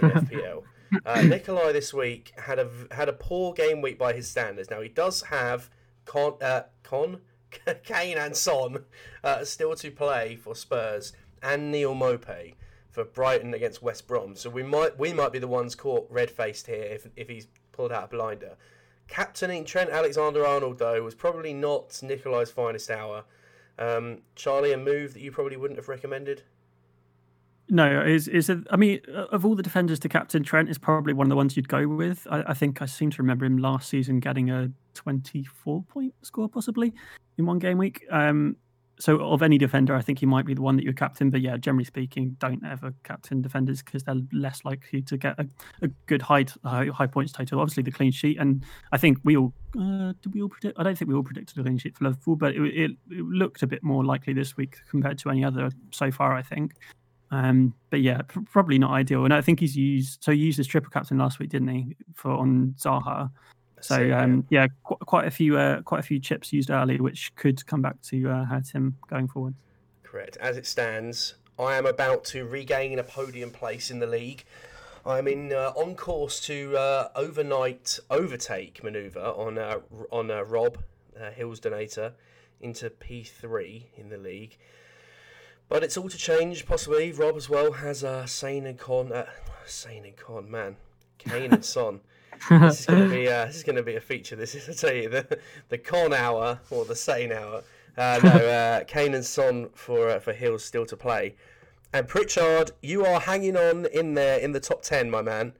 [0.00, 0.62] in FPL.
[1.04, 4.70] Uh, Nikolai this week had a had a poor game week by his standards.
[4.70, 5.68] Now he does have
[6.04, 7.22] Con, uh, Con
[7.82, 8.84] Kane and Son
[9.24, 11.12] uh, still to play for Spurs
[11.42, 12.54] and Neal Maupay
[12.94, 14.36] for Brighton against West Brom.
[14.36, 17.48] So we might we might be the ones caught red faced here if if he's
[17.72, 18.56] pulled out a blinder.
[19.08, 23.24] Captaining Trent Alexander Arnold though was probably not Nikolai's finest hour.
[23.80, 26.44] Um, Charlie, a move that you probably wouldn't have recommended.
[27.68, 31.26] No, is is I mean, of all the defenders to captain, Trent is probably one
[31.26, 32.28] of the ones you'd go with.
[32.30, 36.48] I, I think I seem to remember him last season getting a 24 point score
[36.48, 36.92] possibly
[37.38, 38.04] in one game week.
[38.08, 38.56] Um,
[38.98, 41.30] so of any defender, I think he might be the one that you're captain.
[41.30, 45.46] But yeah, generally speaking, don't ever captain defenders because they're less likely to get a,
[45.82, 47.60] a good high, high, high points total.
[47.60, 50.78] Obviously, the clean sheet, and I think we all uh, did we all predict?
[50.78, 53.24] I don't think we all predicted a clean sheet for Liverpool, but it, it, it
[53.24, 56.34] looked a bit more likely this week compared to any other so far.
[56.34, 56.74] I think.
[57.30, 59.24] Um, but yeah, pr- probably not ideal.
[59.24, 61.96] And I think he's used so he used his triple captain last week, didn't he,
[62.14, 63.30] for on Zaha?
[63.84, 67.34] So um, yeah, qu- quite a few uh, quite a few chips used early, which
[67.36, 69.54] could come back to uh, hurt him going forward.
[70.02, 70.36] Correct.
[70.38, 74.44] As it stands, I am about to regain a podium place in the league.
[75.06, 80.78] I'm in uh, on course to uh, overnight overtake manoeuvre on uh, on uh, Rob
[81.34, 82.12] Hills Donator
[82.60, 84.56] into P3 in the league.
[85.68, 87.12] But it's all to change, possibly.
[87.12, 89.12] Rob as well has uh, Sane and Con.
[89.12, 89.26] Uh,
[89.66, 90.76] Sane and Con, man.
[91.18, 92.00] Kane and Son.
[92.50, 94.36] This is going to be uh, this is going to be a feature.
[94.36, 97.62] This is I tell you the the Con hour or the Sane hour.
[97.96, 101.34] Uh, no, uh, Kane and Son for uh, for Hills still to play.
[101.92, 105.52] And Pritchard, you are hanging on in there in the top ten, my man.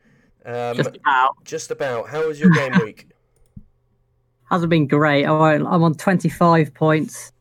[0.44, 1.44] Um, just about.
[1.44, 2.08] Just about.
[2.08, 3.08] How was your game week?
[4.50, 5.24] Hasn't been great.
[5.24, 7.32] I'm on 25 points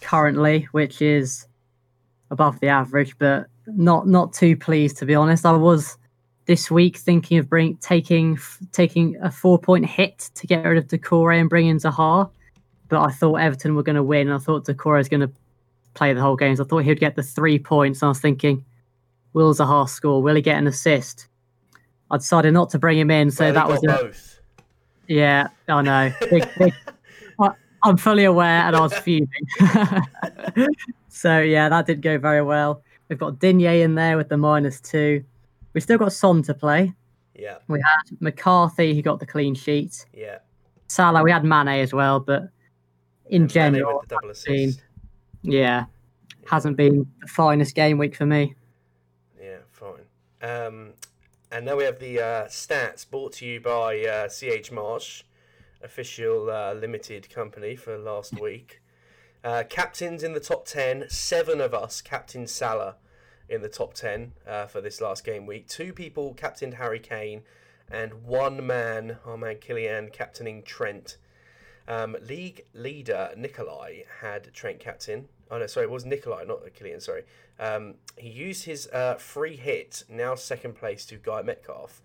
[0.00, 1.46] currently, which is
[2.30, 5.44] above the average, but not not too pleased to be honest.
[5.44, 5.98] I was
[6.46, 8.38] this week thinking of bring taking
[8.72, 12.30] taking a four point hit to get rid of Doucouré and bring in Zaha,
[12.88, 14.30] but I thought Everton were going to win.
[14.30, 15.30] I thought Doucouré was going to
[15.94, 16.56] play the whole game.
[16.56, 18.02] So I thought he'd get the three points.
[18.02, 18.64] I was thinking,
[19.32, 20.22] will Zaha score?
[20.22, 21.26] Will he get an assist?
[22.10, 24.40] I decided not to bring him in, so well, that was a, both.
[25.08, 26.12] Yeah, I know.
[26.30, 26.74] Big, big,
[27.40, 27.50] I,
[27.82, 29.28] I'm fully aware, and I was fuming.
[31.16, 32.82] So yeah, that did go very well.
[33.08, 35.24] We've got Digne in there with the minus two.
[35.76, 36.94] We've still got Son to play.
[37.34, 37.58] Yeah.
[37.68, 40.06] We had McCarthy who got the clean sheet.
[40.14, 40.38] Yeah.
[40.86, 42.44] Salah, we had Mane as well, but
[43.26, 44.02] in and general,
[44.46, 44.72] been,
[45.42, 45.84] yeah,
[46.48, 48.54] hasn't been the finest game week for me.
[49.38, 50.06] Yeah, fine.
[50.40, 50.94] Um,
[51.52, 55.24] and now we have the uh, stats brought to you by uh, CH Marsh,
[55.82, 58.80] official uh, limited company for last week.
[59.44, 62.96] Uh, captains in the top 10, seven of us captain Salah
[63.48, 65.68] in the top 10 uh, for this last game week.
[65.68, 67.42] Two people captained Harry Kane,
[67.90, 71.16] and one man, our man Killian, captaining Trent.
[71.88, 75.28] Um, league leader Nikolai had Trent captain.
[75.50, 77.00] Oh no, sorry, it was Nikolai, not Killian.
[77.00, 77.22] Sorry.
[77.60, 82.02] Um, he used his uh, free hit, now second place to Guy Metcalf.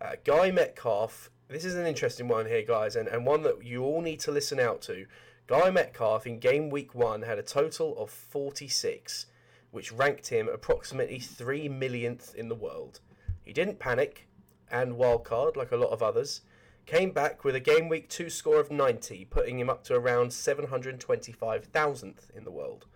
[0.00, 1.30] Uh, Guy Metcalf.
[1.48, 4.30] This is an interesting one here, guys, and, and one that you all need to
[4.30, 5.06] listen out to.
[5.46, 9.26] Guy Metcalf in game week one had a total of 46,
[9.72, 13.00] which ranked him approximately 3 millionth in the world.
[13.42, 14.28] He didn't panic
[14.70, 16.42] and wildcard like a lot of others.
[16.84, 20.28] Came back with a game week two score of 90, putting him up to around
[20.28, 22.86] 725,000th in the world.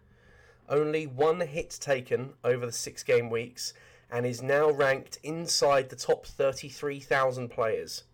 [0.69, 3.73] Only one hit taken over the six game weeks
[4.11, 8.05] and is now ranked inside the top 33,000 players.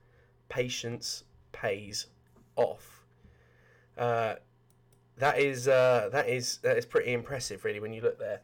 [0.49, 2.07] Patience pays
[2.55, 3.05] off.
[3.99, 4.35] Uh,
[5.17, 8.41] that is uh, that is that is pretty impressive, really, when you look there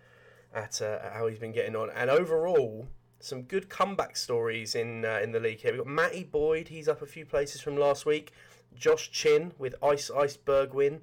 [0.59, 1.91] at, uh, at how he's been getting on.
[1.95, 2.89] And overall,
[3.21, 5.73] some good comeback stories in uh, in the league here.
[5.73, 6.69] We've got Matty Boyd.
[6.69, 8.33] He's up a few places from last week.
[8.77, 11.03] Josh Chin with Ice Iceberg win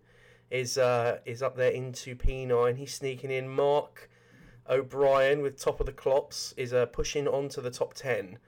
[0.51, 2.77] is uh, is up there into P9.
[2.77, 3.47] He's sneaking in.
[3.49, 4.09] Mark
[4.69, 8.39] O'Brien with top of the clops is uh, pushing on to the top 10.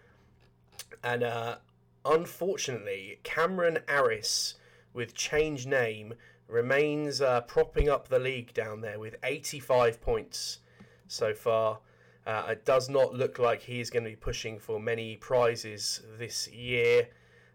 [1.04, 1.58] And uh,
[2.06, 4.56] unfortunately, Cameron Aris
[4.94, 6.16] with change name
[6.48, 10.60] remains uh, propping up the league down there with 85 points
[11.08, 11.80] so far.
[12.26, 16.02] Uh, it does not look like he is going to be pushing for many prizes
[16.20, 17.08] this year,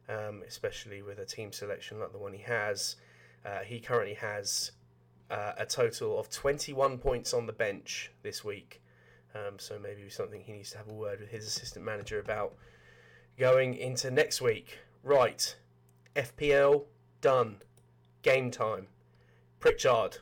[0.08, 2.96] um, especially with a team selection like the one he has.
[3.44, 4.72] Uh, he currently has
[5.30, 8.80] uh, a total of 21 points on the bench this week.
[9.34, 12.54] Um, so maybe something he needs to have a word with his assistant manager about
[13.38, 14.78] going into next week.
[15.02, 15.54] Right,
[16.14, 16.84] FPL
[17.20, 17.56] done.
[18.22, 18.86] Game time.
[19.58, 20.18] Pritchard,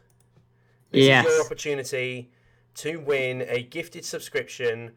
[0.90, 1.26] this Yes.
[1.26, 2.30] is your opportunity
[2.76, 4.92] to win a gifted subscription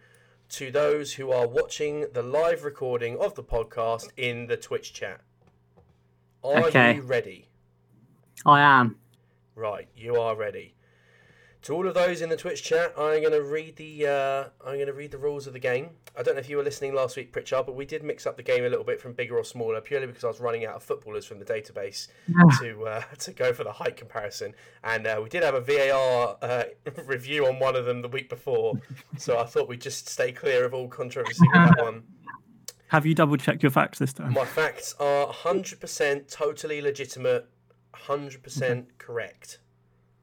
[0.50, 5.22] to those who are watching the live recording of the podcast in the Twitch chat.
[6.44, 6.96] Are Okay.
[6.96, 7.48] you ready?
[8.46, 8.98] I am.
[9.56, 10.76] Right, you are ready.
[11.64, 14.76] To all of those in the Twitch chat, I'm going to read the uh, I'm
[14.76, 15.92] going to read the rules of the game.
[16.18, 18.36] I don't know if you were listening last week, Pritchard, but we did mix up
[18.36, 20.76] the game a little bit from bigger or smaller, purely because I was running out
[20.76, 22.10] of footballers from the database
[22.60, 24.54] to uh, to go for the height comparison.
[24.84, 26.64] And uh, we did have a VAR uh,
[27.06, 28.74] review on one of them the week before,
[29.18, 32.04] so I thought we'd just stay clear of all controversy with that one.
[32.88, 34.34] Have you double checked your facts this time?
[34.34, 37.48] My facts are 100% totally legitimate,
[37.96, 39.60] 100% correct,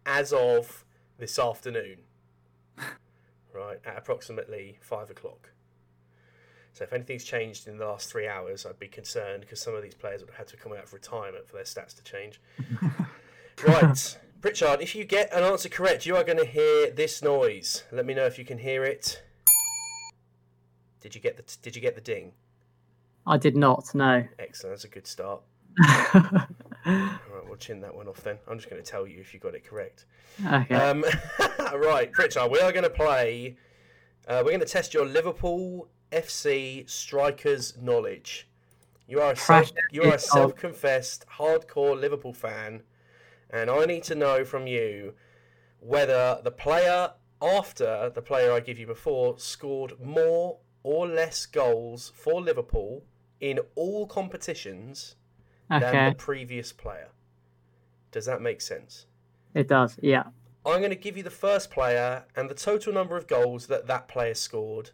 [0.04, 0.84] as of
[1.20, 1.98] this afternoon.
[3.52, 5.50] Right, at approximately five o'clock.
[6.72, 9.82] So if anything's changed in the last three hours, I'd be concerned because some of
[9.82, 12.40] these players would have had to come out of retirement for their stats to change.
[13.66, 17.82] right, Pritchard, if you get an answer correct, you are going to hear this noise.
[17.90, 19.20] Let me know if you can hear it.
[21.00, 22.32] Did you get the Did you get the ding?
[23.26, 24.24] I did not No.
[24.38, 24.74] Excellent.
[24.74, 25.42] That's a good start.
[27.60, 28.38] Chin that one off then.
[28.48, 30.06] I'm just going to tell you if you got it correct.
[30.44, 30.74] okay.
[30.74, 31.04] Um,
[31.74, 33.56] right, Pritchard, we are going to play.
[34.26, 38.48] Uh, we're going to test your Liverpool FC strikers knowledge.
[39.06, 42.82] You are a self, you are a self-confessed hardcore Liverpool fan,
[43.50, 45.14] and I need to know from you
[45.80, 52.12] whether the player after the player I give you before scored more or less goals
[52.14, 53.02] for Liverpool
[53.40, 55.16] in all competitions
[55.68, 57.08] than the previous player.
[58.12, 59.06] Does that make sense?
[59.54, 59.98] It does.
[60.02, 60.24] Yeah.
[60.66, 63.86] I'm going to give you the first player and the total number of goals that
[63.86, 64.90] that player scored,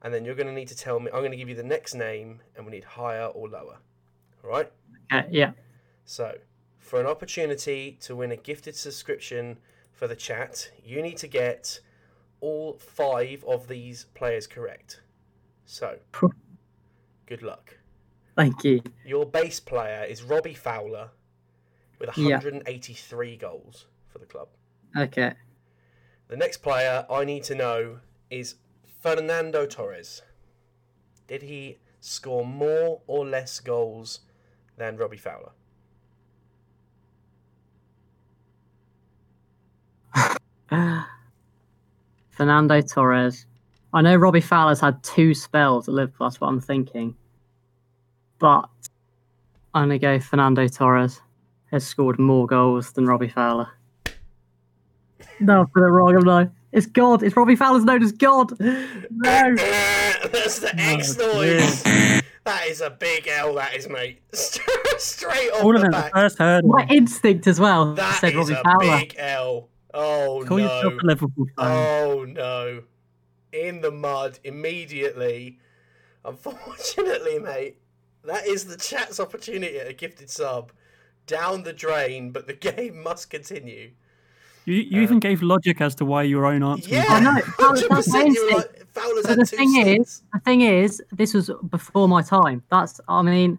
[0.00, 1.10] and then you're going to need to tell me.
[1.12, 3.78] I'm going to give you the next name, and we need higher or lower.
[4.44, 4.70] All right.
[5.12, 5.28] Okay.
[5.30, 5.52] Yeah.
[6.04, 6.38] So,
[6.78, 9.58] for an opportunity to win a gifted subscription
[9.92, 11.80] for the chat, you need to get
[12.40, 15.00] all five of these players correct.
[15.66, 15.98] So,
[17.26, 17.76] good luck.
[18.36, 18.82] Thank you.
[19.04, 21.10] Your base player is Robbie Fowler
[21.98, 22.36] with Yeah.
[22.36, 24.48] 183 goals for the club.
[24.96, 25.34] Okay.
[26.28, 28.56] The next player I need to know is
[29.00, 30.22] Fernando Torres.
[31.26, 34.20] Did he score more or less goals
[34.76, 35.52] than Robbie Fowler?
[42.30, 43.46] Fernando Torres.
[43.92, 46.28] I know Robbie Fowler's had two spells at Liverpool.
[46.28, 47.16] That's what I'm thinking.
[48.38, 48.68] But
[49.74, 51.20] I'm gonna go Fernando Torres
[51.70, 53.68] has scored more goals than Robbie Fowler.
[55.40, 56.48] No, I've got it wrong, am I?
[56.72, 57.22] It's God.
[57.22, 58.52] It's Robbie Fowler's known as God.
[59.10, 59.54] No.
[59.56, 61.82] That's the X noise.
[62.44, 64.20] That is a big L, that is, mate.
[64.32, 66.12] Straight off All of the them, the back.
[66.12, 68.98] first heard My instinct as well That said is Robbie a Fowler.
[69.00, 69.68] big L.
[69.94, 70.98] Oh, Call yourself no.
[71.02, 71.66] a Liverpool fan.
[72.06, 72.82] Oh no.
[73.52, 75.58] In the mud immediately.
[76.24, 77.76] Unfortunately, mate,
[78.24, 80.72] that is the chat's opportunity at a gifted sub.
[81.28, 83.90] Down the drain, but the game must continue.
[84.64, 86.90] You, you even um, gave logic as to why your own answer.
[86.90, 88.52] Yeah, was I know, Fowler's- that's my instinct.
[88.52, 88.88] right.
[88.92, 92.62] Fowler's But had the two thing is, the thing is, this was before my time.
[92.70, 93.58] That's, I mean,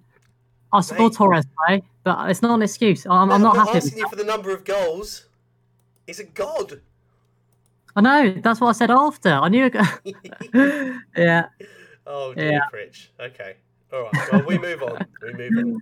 [0.73, 1.13] I saw Mate.
[1.13, 3.05] Torres play, but it's not an excuse.
[3.07, 3.77] I'm, I'm not happy.
[3.77, 5.25] asking you for the number of goals.
[6.05, 6.81] He's a god.
[7.95, 8.33] I know.
[8.43, 9.29] That's what I said after.
[9.29, 9.65] I knew.
[9.65, 9.75] It...
[11.17, 11.47] yeah.
[12.05, 12.67] Oh, dear, Yeah.
[12.69, 13.11] Fridge.
[13.19, 13.55] Okay.
[13.91, 14.31] All right.
[14.31, 15.05] Well, we move on.
[15.23, 15.81] We move on.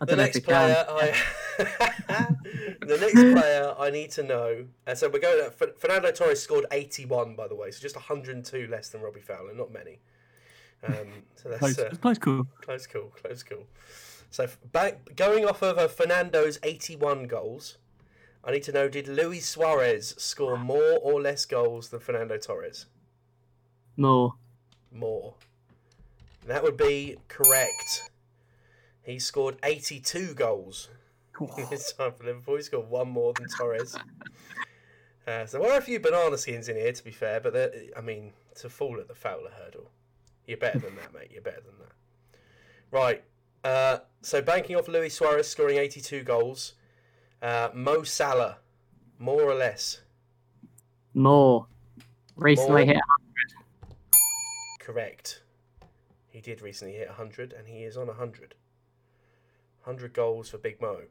[0.00, 1.14] I the don't know if next player I
[2.80, 6.66] the next player I need to know and so we're going at Fernando Torres scored
[6.70, 9.98] 81 by the way so just 102 less than Robbie Fowler not many.
[10.86, 12.46] Um, so that's Close, uh, close call.
[12.60, 13.66] close call close call
[14.30, 17.78] so back going off of uh, Fernando's 81 goals
[18.46, 22.86] I need to know did Luis Suarez score more or less goals than Fernando Torres?
[23.96, 24.34] More.
[24.92, 25.34] more.
[26.46, 28.10] That would be correct
[29.06, 30.88] He scored 82 goals.
[31.70, 32.56] It's time for Liverpool.
[32.56, 33.96] He scored one more than Torres.
[35.24, 38.00] Uh, so there are a few banana skins in here, to be fair, but I
[38.00, 39.90] mean, to fall at the Fowler hurdle,
[40.46, 41.30] you're better than that, mate.
[41.32, 41.92] You're better than that.
[42.90, 43.22] Right.
[43.62, 46.74] Uh, so banking off Luis Suarez scoring 82 goals,
[47.42, 48.58] uh, Mo Salah,
[49.20, 50.00] more or less.
[51.14, 51.66] More.
[52.34, 52.94] Recently more.
[52.94, 54.80] hit 100.
[54.80, 55.42] Correct.
[56.28, 58.56] He did recently hit 100, and he is on 100.
[59.86, 61.02] 100 goals for Big Mo.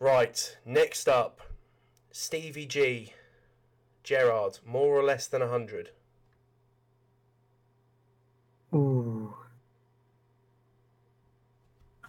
[0.00, 1.40] Right, next up,
[2.10, 3.12] Stevie G,
[4.02, 5.90] Gerrard, more or less than 100.
[8.74, 9.34] Ooh.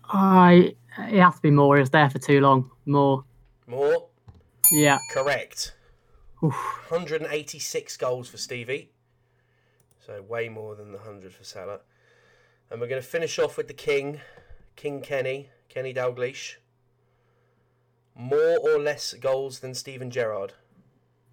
[0.09, 1.77] I it has to be more.
[1.77, 2.71] It was there for too long.
[2.85, 3.23] More.
[3.67, 4.07] More.
[4.71, 4.97] Yeah.
[5.11, 5.75] Correct.
[6.43, 6.55] Oof.
[6.89, 8.89] 186 goals for Stevie.
[10.05, 11.81] So way more than the 100 for Salah.
[12.71, 14.21] And we're going to finish off with the King,
[14.75, 16.55] King Kenny, Kenny Dalglish.
[18.15, 20.53] More or less goals than Steven Gerrard?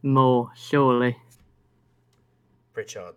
[0.02, 1.16] More, surely.
[2.74, 3.14] Pritchard.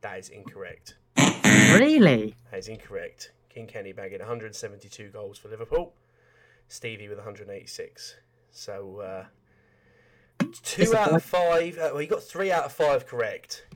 [0.00, 0.96] That is incorrect.
[1.44, 2.34] Really?
[2.50, 3.32] That is incorrect.
[3.50, 5.92] King Kenny bagging 172 goals for Liverpool.
[6.68, 8.16] Stevie with 186.
[8.50, 9.24] So uh,
[10.62, 11.76] two out of five.
[11.76, 13.66] Uh, well, you got three out of five correct,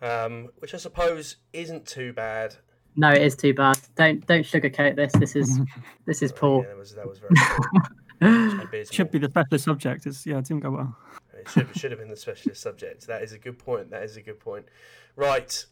[0.00, 2.56] um, which I suppose isn't too bad.
[2.98, 3.78] No, it is too bad.
[3.94, 5.12] Don't don't sugarcoat this.
[5.12, 5.60] This is
[6.04, 6.62] this is poor.
[6.62, 8.84] Yeah, that was that was very.
[8.90, 10.04] should be the specialist subject.
[10.04, 10.96] It's yeah, it didn't go well.
[11.32, 13.06] It should should have been the specialist subject.
[13.06, 13.90] That is a good point.
[13.90, 14.66] That is a good point.
[15.14, 15.64] Right,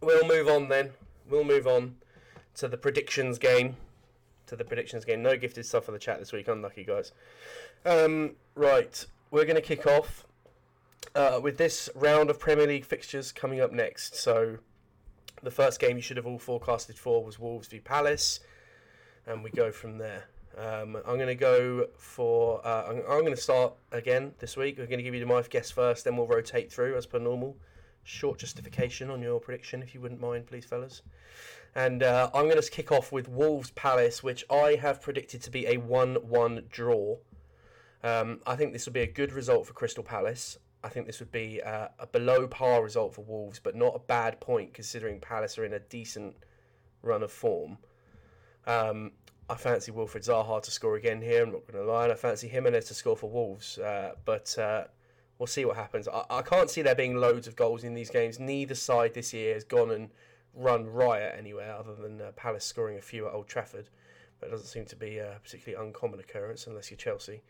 [0.00, 0.90] we'll move on then.
[1.30, 1.94] We'll move on
[2.56, 3.76] to the predictions game.
[4.48, 5.22] To the predictions game.
[5.22, 6.48] No gifted stuff for the chat this week.
[6.48, 7.12] Unlucky guys.
[7.84, 10.26] Um, right, we're going to kick off
[11.14, 14.16] uh, with this round of Premier League fixtures coming up next.
[14.16, 14.58] So,
[15.42, 18.40] the first game you should have all forecasted for was Wolves v Palace,
[19.26, 20.24] and we go from there.
[20.56, 22.66] Um, I'm going to go for.
[22.66, 24.78] Uh, I'm, I'm going to start again this week.
[24.78, 27.18] We're going to give you the my guess first, then we'll rotate through as per
[27.18, 27.56] normal.
[28.04, 31.02] Short justification on your prediction, if you wouldn't mind, please, fellas.
[31.74, 35.50] And uh, I'm going to kick off with Wolves Palace, which I have predicted to
[35.50, 37.16] be a 1 1 draw.
[38.02, 40.56] Um, I think this will be a good result for Crystal Palace.
[40.86, 43.98] I think this would be uh, a below par result for Wolves, but not a
[43.98, 46.36] bad point considering Palace are in a decent
[47.02, 47.78] run of form.
[48.68, 49.10] Um,
[49.50, 51.42] I fancy Wilfried Zaha to score again here.
[51.42, 52.04] I'm not going to lie.
[52.04, 54.84] And I fancy Jimenez to score for Wolves, uh, but uh,
[55.38, 56.06] we'll see what happens.
[56.06, 58.38] I, I, can't see there being loads of goals in these games.
[58.38, 60.10] Neither side this year has gone and
[60.54, 63.88] run riot anywhere other than uh, Palace scoring a few at Old Trafford.
[64.38, 67.42] But it doesn't seem to be a particularly uncommon occurrence unless you're Chelsea.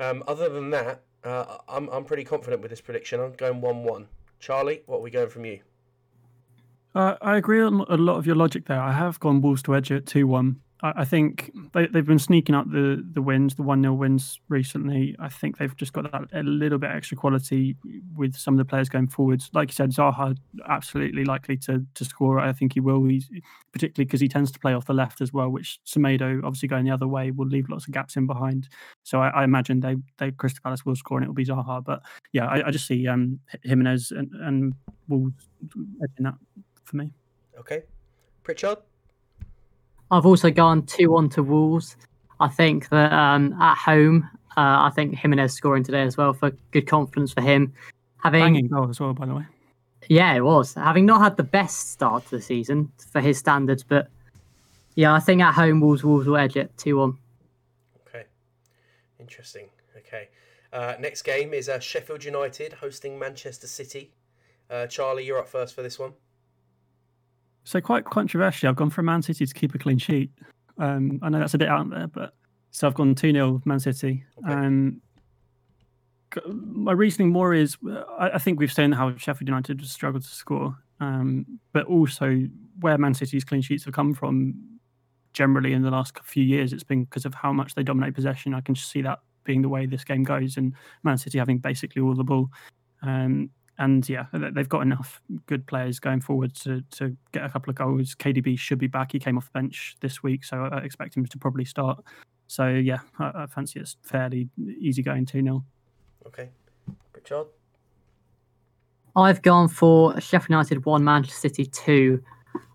[0.00, 3.20] Um, other than that, uh, I'm, I'm pretty confident with this prediction.
[3.20, 4.08] I'm going 1 1.
[4.38, 5.60] Charlie, what are we going from you?
[6.94, 8.80] Uh, I agree on a lot of your logic there.
[8.80, 10.60] I have gone Wolves to edge at 2 1.
[10.82, 15.16] I think they, they've been sneaking up the, the wins, the 1 0 wins recently.
[15.18, 17.76] I think they've just got that a little bit extra quality
[18.14, 19.48] with some of the players going forwards.
[19.54, 20.36] Like you said, Zaha
[20.68, 22.38] absolutely likely to, to score.
[22.38, 23.30] I think he will, He's,
[23.72, 26.84] particularly because he tends to play off the left as well, which Semedo, obviously going
[26.84, 28.68] the other way, will leave lots of gaps in behind.
[29.04, 31.82] So I, I imagine they, they Crystal Palace will score and it will be Zaha.
[31.84, 32.02] But
[32.32, 34.74] yeah, I, I just see um, Jimenez and, and
[35.08, 35.48] Wolves
[36.02, 36.34] edging that
[36.82, 37.12] for me.
[37.58, 37.84] Okay.
[38.42, 38.78] Pritchard?
[40.14, 41.96] I've also gone 2 1 to Wolves.
[42.38, 46.52] I think that um, at home, uh, I think Jimenez scoring today as well for
[46.70, 47.72] good confidence for him.
[48.22, 49.44] Having banging goal as well, by the way.
[50.08, 50.74] Yeah, it was.
[50.74, 54.08] Having not had the best start to the season for his standards, but
[54.94, 57.18] yeah, I think at home Wolves Wolves will edge it 2 1.
[58.06, 58.24] Okay.
[59.18, 59.68] Interesting.
[59.96, 60.28] Okay.
[60.72, 64.12] Uh, next game is uh, Sheffield United hosting Manchester City.
[64.70, 66.12] Uh, Charlie, you're up first for this one.
[67.64, 68.68] So quite controversial.
[68.68, 70.30] I've gone for Man City to keep a clean sheet.
[70.78, 72.34] Um, I know that's a bit out there, but
[72.70, 74.24] so I've gone 2 0 Man City.
[74.44, 74.52] Okay.
[74.52, 75.00] Um,
[76.46, 77.76] my reasoning more is
[78.18, 82.42] I, I, think we've seen how Sheffield United has struggled to score, um, but also
[82.80, 84.54] where Man City's clean sheets have come from
[85.32, 88.54] generally in the last few years, it's been because of how much they dominate possession.
[88.54, 91.58] I can just see that being the way this game goes, and Man City having
[91.58, 92.48] basically all the ball.
[93.02, 97.70] Um, and yeah, they've got enough good players going forward to to get a couple
[97.70, 98.14] of goals.
[98.14, 99.12] KDB should be back.
[99.12, 102.02] He came off the bench this week, so I expect him to probably start.
[102.46, 104.48] So yeah, I, I fancy it's fairly
[104.78, 105.64] easy going 2 0.
[106.26, 106.50] Okay.
[107.14, 107.46] Richard?
[109.16, 112.22] I've gone for Sheffield United 1, Manchester City 2.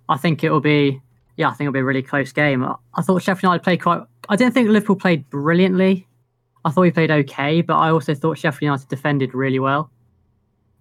[0.07, 1.01] I think it will be,
[1.35, 2.63] yeah, I think it'll be a really close game.
[2.63, 6.07] I thought Sheffield United played quite, I didn't think Liverpool played brilliantly.
[6.63, 9.91] I thought we played okay, but I also thought Sheffield United defended really well.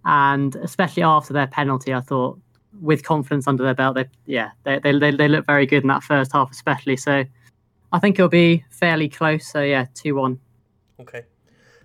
[0.04, 2.38] And especially after their penalty, I thought
[2.80, 3.96] with confidence under their belt.
[3.96, 6.96] They, yeah, they, they, they, they look very good in that first half, especially.
[6.96, 7.24] So
[7.92, 9.46] I think it'll be fairly close.
[9.50, 10.40] So yeah, 2 1.
[11.00, 11.22] Okay.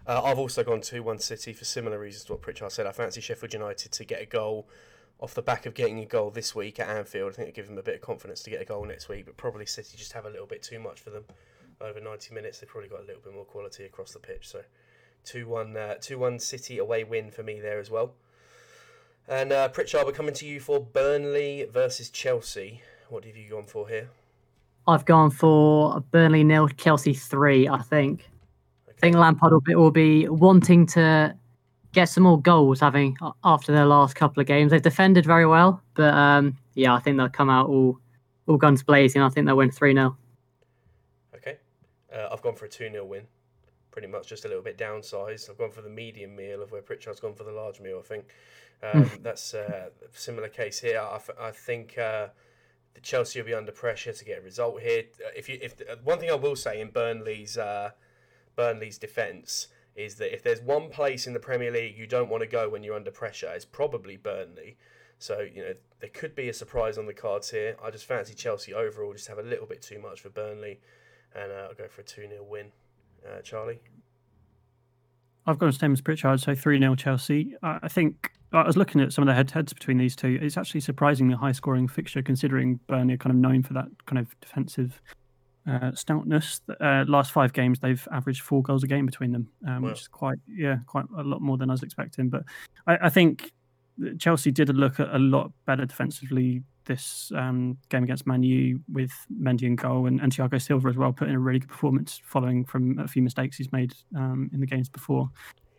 [0.06, 2.88] Uh, I've also gone 2 1 City for similar reasons to what Pritchard said.
[2.88, 4.68] I fancy Sheffield United to get a goal
[5.20, 7.32] off the back of getting a goal this week at Anfield.
[7.32, 9.26] I think it'll give them a bit of confidence to get a goal next week,
[9.26, 11.24] but probably City just have a little bit too much for them.
[11.80, 14.48] Over 90 minutes, they've probably got a little bit more quality across the pitch.
[14.48, 14.62] So
[15.26, 18.14] 2 1 uh, 2 1 City away win for me there as well.
[19.28, 22.82] And uh, Pritchard, we're coming to you for Burnley versus Chelsea.
[23.10, 24.10] What have you gone for here?
[24.86, 27.68] I've gone for Burnley nil, Chelsea three.
[27.68, 28.30] I think.
[28.90, 28.98] Okay.
[28.98, 31.36] I think Lampard will be, will be wanting to
[31.94, 34.72] get some more goals, having after their last couple of games.
[34.72, 38.00] They've defended very well, but um, yeah, I think they'll come out all
[38.48, 39.22] all guns blazing.
[39.22, 40.18] I think they'll win three 0
[41.36, 41.58] Okay,
[42.14, 43.24] uh, I've gone for a two 0 win.
[43.94, 45.50] Pretty much just a little bit downsized.
[45.50, 48.02] I've gone for the medium meal of where Pritchard's gone for the large meal.
[48.04, 48.26] I think
[48.82, 51.00] um, that's uh, a similar case here.
[51.00, 51.98] I, I think.
[51.98, 52.28] Uh,
[52.94, 55.04] the Chelsea will be under pressure to get a result here.
[55.24, 57.92] Uh, if you, if uh, one thing I will say in Burnley's uh,
[58.56, 62.42] Burnley's defence is that if there's one place in the Premier League you don't want
[62.42, 64.78] to go when you're under pressure, it's probably Burnley.
[65.20, 67.78] So you know there could be a surprise on the cards here.
[67.84, 70.80] I just fancy Chelsea overall just have a little bit too much for Burnley,
[71.34, 72.72] and uh, I'll go for a two 0 win.
[73.26, 73.80] Uh, Charlie.
[75.46, 77.56] I've got the same as Pritchard, so 3 0 Chelsea.
[77.62, 80.40] I think I was looking at some of the head to heads between these two.
[80.42, 84.20] It's actually surprisingly high scoring fixture considering Burnley are kind of known for that kind
[84.20, 85.02] of defensive
[85.68, 86.62] uh, stoutness.
[86.80, 89.90] Uh, last five games, they've averaged four goals a game between them, um, wow.
[89.90, 92.30] which is quite, yeah, quite a lot more than I was expecting.
[92.30, 92.44] But
[92.88, 93.52] I, I think
[94.20, 99.68] Chelsea did look a lot better defensively this um, game against Man U with Mendy
[99.68, 102.66] and goal and, and Thiago Silva as well, put in a really good performance following
[102.66, 105.30] from a few mistakes he's made um, in the games before.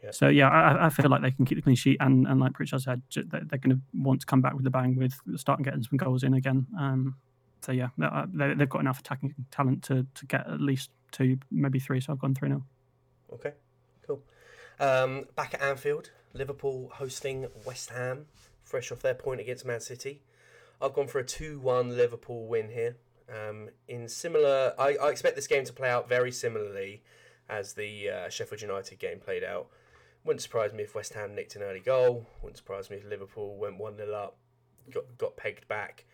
[0.02, 0.10] Yeah.
[0.10, 2.52] So yeah, I, I, feel like they can keep the clean sheet, and, and like
[2.52, 5.82] Pritchard said, they're, going to want to come back with the bang with starting getting
[5.82, 6.66] some goals in again.
[6.78, 7.16] Um,
[7.62, 11.38] so yeah, uh, they, have got enough attacking talent to, to get at least two,
[11.50, 12.00] maybe three.
[12.00, 12.62] So I've gone three now.
[13.32, 13.52] Okay,
[14.06, 14.22] cool.
[14.78, 18.26] Um, back at Anfield, Liverpool hosting West Ham,
[18.62, 20.20] fresh off their point against Man City.
[20.80, 22.96] I've gone for a 2 1 Liverpool win here.
[23.28, 27.02] Um, in similar, I, I, expect this game to play out very similarly
[27.48, 29.68] as the uh, Sheffield United game played out.
[30.24, 32.26] Wouldn't surprise me if West Ham nicked an early goal.
[32.42, 34.36] Wouldn't surprise me if Liverpool went 1 0 up,
[34.92, 36.04] got, got pegged back.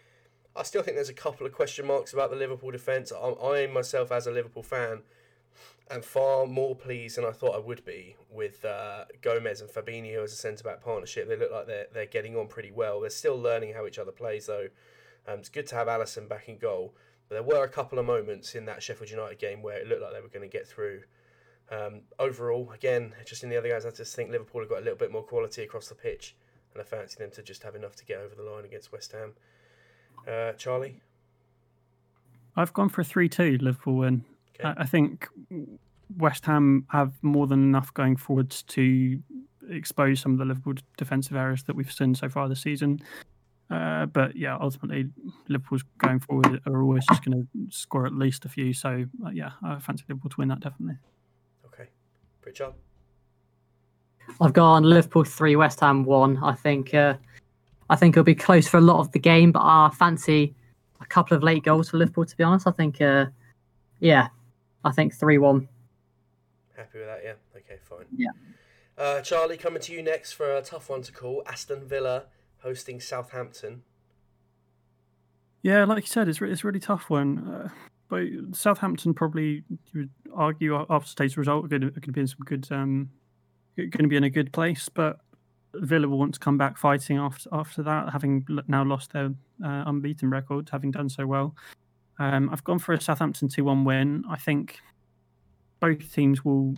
[0.54, 3.12] I still think there's a couple of question marks about the Liverpool defence.
[3.12, 5.02] I, I myself, as a Liverpool fan,
[5.90, 10.22] am far more pleased than I thought I would be with uh, Gomez and Fabinho
[10.24, 11.28] as a centre back partnership.
[11.28, 13.00] They look like they're, they're getting on pretty well.
[13.00, 14.68] They're still learning how each other plays, though.
[15.26, 16.94] Um, it's good to have Alisson back in goal.
[17.28, 20.02] But there were a couple of moments in that Sheffield United game where it looked
[20.02, 21.02] like they were going to get through.
[21.70, 24.84] Um, overall, again, just in the other guys, I just think Liverpool have got a
[24.84, 26.34] little bit more quality across the pitch,
[26.74, 29.12] and I fancy them to just have enough to get over the line against West
[29.12, 29.34] Ham.
[30.26, 31.00] Uh, Charlie?
[32.56, 34.24] I've gone for a 3 2 Liverpool win.
[34.60, 34.68] Okay.
[34.68, 35.26] I, I think
[36.16, 39.20] West Ham have more than enough going forwards to
[39.68, 43.00] expose some of the Liverpool defensive areas that we've seen so far this season.
[43.70, 45.08] Uh, but yeah, ultimately,
[45.48, 48.72] Liverpool's going forward are always just going to score at least a few.
[48.72, 50.96] So uh, yeah, I fancy Liverpool to win that definitely.
[51.66, 51.88] Okay,
[52.40, 52.72] Pritchard.
[54.40, 56.36] I've gone Liverpool three, West Ham one.
[56.42, 57.14] I think uh,
[57.90, 60.54] I think it'll be close for a lot of the game, but I fancy
[61.00, 62.26] a couple of late goals for Liverpool.
[62.26, 63.26] To be honest, I think uh,
[64.00, 64.28] yeah,
[64.84, 65.68] I think three one.
[66.76, 67.20] Happy with that?
[67.22, 67.34] Yeah.
[67.56, 67.78] Okay.
[67.84, 68.06] Fine.
[68.16, 68.30] Yeah.
[68.96, 71.42] Uh, Charlie, coming to you next for a tough one to call.
[71.46, 72.24] Aston Villa
[72.62, 73.82] hosting Southampton.
[75.62, 77.46] Yeah, like you said, it's re- it's a really tough one.
[77.48, 77.68] Uh,
[78.08, 79.62] but Southampton probably
[79.92, 83.10] you would argue after today's result are going to, be in some good um,
[83.76, 84.88] going to be in a good place.
[84.88, 85.20] But
[85.74, 89.26] Villa will want to come back fighting after after that, having now lost their
[89.64, 91.54] uh, unbeaten record, having done so well.
[92.20, 94.24] Um, I've gone for a Southampton two one win.
[94.28, 94.78] I think
[95.80, 96.76] both teams will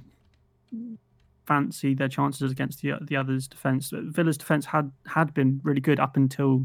[1.46, 3.90] fancy their chances against the the others' defense.
[3.92, 6.64] Villa's defense had had been really good up until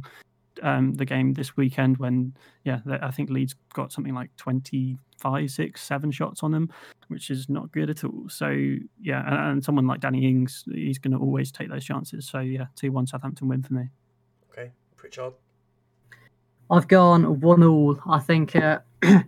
[0.63, 5.81] um, the game this weekend when yeah I think Leeds got something like 25 6
[5.81, 6.69] 7 shots on them
[7.09, 8.49] which is not good at all so
[9.01, 12.39] yeah and, and someone like Danny Ings he's going to always take those chances so
[12.39, 13.89] yeah 2-1 Southampton win for me
[14.51, 15.33] okay Pritchard
[16.69, 19.21] I've gone one all I think uh, I,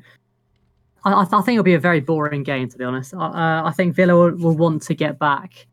[1.06, 3.14] I, think it'll be a very boring game, to be honest.
[3.14, 3.32] Uh,
[3.66, 5.68] I think Villa will, will, want to get back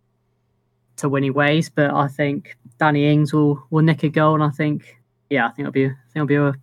[0.96, 4.50] to winning ways, but I think Danny Ings will, will nick a goal, and I
[4.50, 4.98] think,
[5.28, 6.54] yeah, I think it'll be, I think it'll be a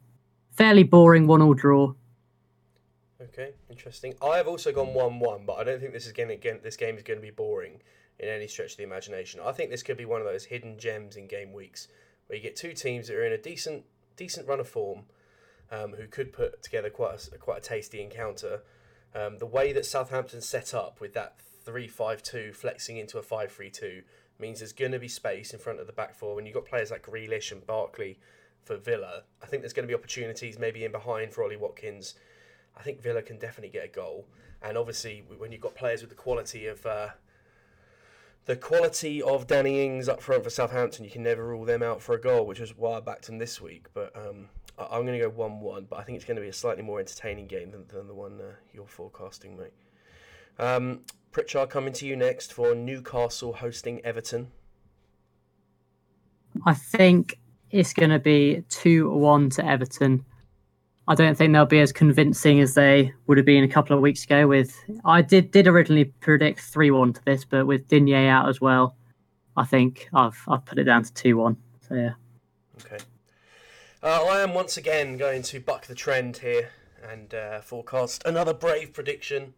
[0.51, 1.93] fairly boring one-all draw.
[3.21, 4.13] Okay, interesting.
[4.21, 6.95] I have also gone one-one, but I don't think this is going to this game
[6.95, 7.81] is going to be boring
[8.19, 9.41] in any stretch of the imagination.
[9.43, 11.87] I think this could be one of those hidden gems in game weeks
[12.27, 13.83] where you get two teams that are in a decent
[14.15, 15.03] decent run of form,
[15.71, 18.61] um, who could put together quite a, quite a tasty encounter.
[19.15, 21.35] Um, the way that Southampton set up with that
[21.65, 24.03] 3-5-2 flexing into a 5-3-2
[24.39, 26.35] means there's going to be space in front of the back four.
[26.35, 28.19] When you've got players like Grealish and Barkley
[28.63, 32.15] for Villa, I think there's going to be opportunities maybe in behind for Ollie Watkins.
[32.75, 34.25] I think Villa can definitely get a goal.
[34.61, 37.09] And obviously, when you've got players with the quality of uh,
[38.45, 42.01] the quality of Danny Ings up front for Southampton, you can never rule them out
[42.01, 43.87] for a goal, which is why I backed them this week.
[43.93, 46.49] But um, I'm going to go 1 1, but I think it's going to be
[46.49, 49.73] a slightly more entertaining game than, than the one uh, you're forecasting, mate.
[50.59, 54.51] Um, Pritchard coming to you next for Newcastle hosting Everton.
[56.65, 57.39] I think
[57.71, 60.25] it's going to be 2 1 to Everton.
[61.07, 64.01] I don't think they'll be as convincing as they would have been a couple of
[64.01, 64.47] weeks ago.
[64.47, 68.61] With I did did originally predict three one to this, but with Digne out as
[68.61, 68.95] well,
[69.57, 71.57] I think I've I've put it down to two one.
[71.87, 72.13] So yeah.
[72.85, 73.03] Okay.
[74.01, 76.71] Uh, I am once again going to buck the trend here
[77.09, 79.53] and uh, forecast another brave prediction.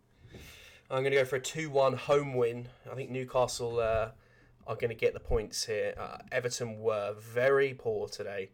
[0.89, 2.67] I'm going to go for a 2 1 home win.
[2.91, 4.09] I think Newcastle uh,
[4.67, 5.95] are going to get the points here.
[5.97, 8.49] Uh, Everton were very poor today.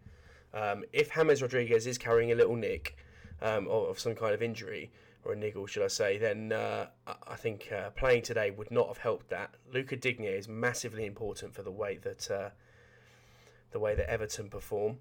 [0.54, 2.98] Um, if James Rodriguez is carrying a little nick
[3.42, 4.92] um, or of some kind of injury,
[5.24, 6.88] or a niggle, should I say, then uh,
[7.28, 9.56] I think uh, playing today would not have helped that.
[9.72, 12.50] Lucas Digne is massively important for the way that uh,
[13.72, 14.98] the way that Everton perform,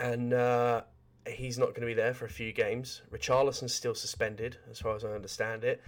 [0.00, 0.82] and uh,
[1.26, 3.02] he's not going to be there for a few games.
[3.10, 5.80] Richarlison's still suspended, as far as I understand it.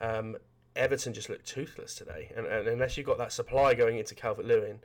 [0.00, 0.36] Um,
[0.74, 4.46] Everton just looked toothless today, and, and unless you've got that supply going into Calvert
[4.46, 4.80] Lewin,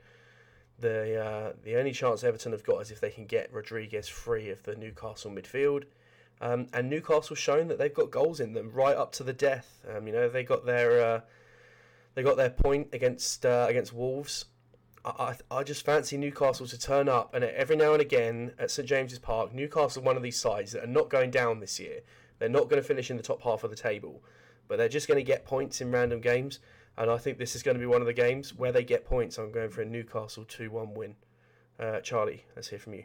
[0.80, 4.50] the uh, the only chance Everton have got is if they can get Rodriguez free
[4.50, 5.84] of the Newcastle midfield.
[6.40, 9.80] Um, and Newcastle shown that they've got goals in them right up to the death.
[9.92, 11.20] Um, you know they got their uh,
[12.14, 14.46] they got their point against uh, against Wolves.
[15.04, 18.86] I, I, just fancy Newcastle to turn up and every now and again at St
[18.86, 22.00] James's Park, Newcastle one of these sides that are not going down this year.
[22.38, 24.22] They're not going to finish in the top half of the table,
[24.66, 26.58] but they're just going to get points in random games.
[26.98, 29.04] And I think this is going to be one of the games where they get
[29.04, 29.38] points.
[29.38, 31.14] I'm going for a Newcastle 2 1 win.
[31.78, 33.04] Uh, Charlie, let's hear from you.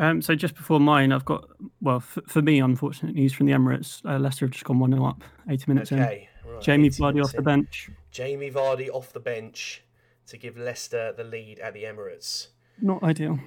[0.00, 1.48] Um, so just before mine, I've got
[1.80, 4.04] well for, for me, unfortunate news from the Emirates.
[4.04, 6.50] Uh, Leicester have just gone one 0 up, eighty minutes okay, in.
[6.50, 7.36] Right, Jamie Vardy off in.
[7.36, 7.90] the bench.
[8.10, 9.84] Jamie Vardy off the bench
[10.26, 12.48] to give Leicester the lead at the Emirates.
[12.80, 13.38] Not ideal.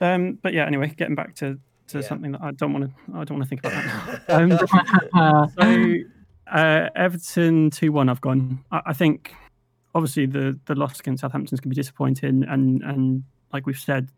[0.00, 1.58] Um, but yeah, anyway, getting back to,
[1.88, 2.06] to yeah.
[2.06, 5.48] something that I don't want to I don't want to think about that.
[5.48, 6.19] um, so
[6.50, 8.08] uh, Everton two one.
[8.08, 8.64] I've gone.
[8.70, 9.34] I, I, think
[9.94, 13.78] obviously the the loss against Southampton is going to be disappointing, and and like we've
[13.78, 14.10] said,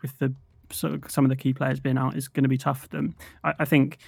[0.00, 0.34] with the
[0.70, 2.88] sort of some of the key players being out, is going to be tough for
[2.88, 3.14] them.
[3.44, 3.98] I, I think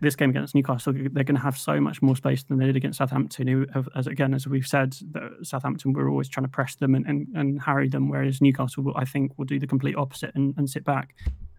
[0.00, 2.76] this game against Newcastle, they're going to have so much more space than they did
[2.76, 3.48] against Southampton.
[3.48, 4.96] Who, have, as again, as we've said,
[5.42, 9.04] Southampton were always trying to press them and, and, and harry them, whereas Newcastle, I
[9.04, 11.16] think, will do the complete opposite and, and sit back.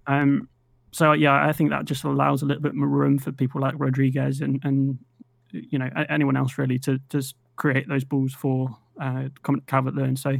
[0.07, 0.47] Um,
[0.91, 3.73] so yeah, I think that just allows a little bit more room for people like
[3.77, 4.99] Rodriguez and, and
[5.53, 9.29] you know anyone else really to just create those balls for uh,
[9.67, 10.15] Calvert Lewin.
[10.15, 10.37] So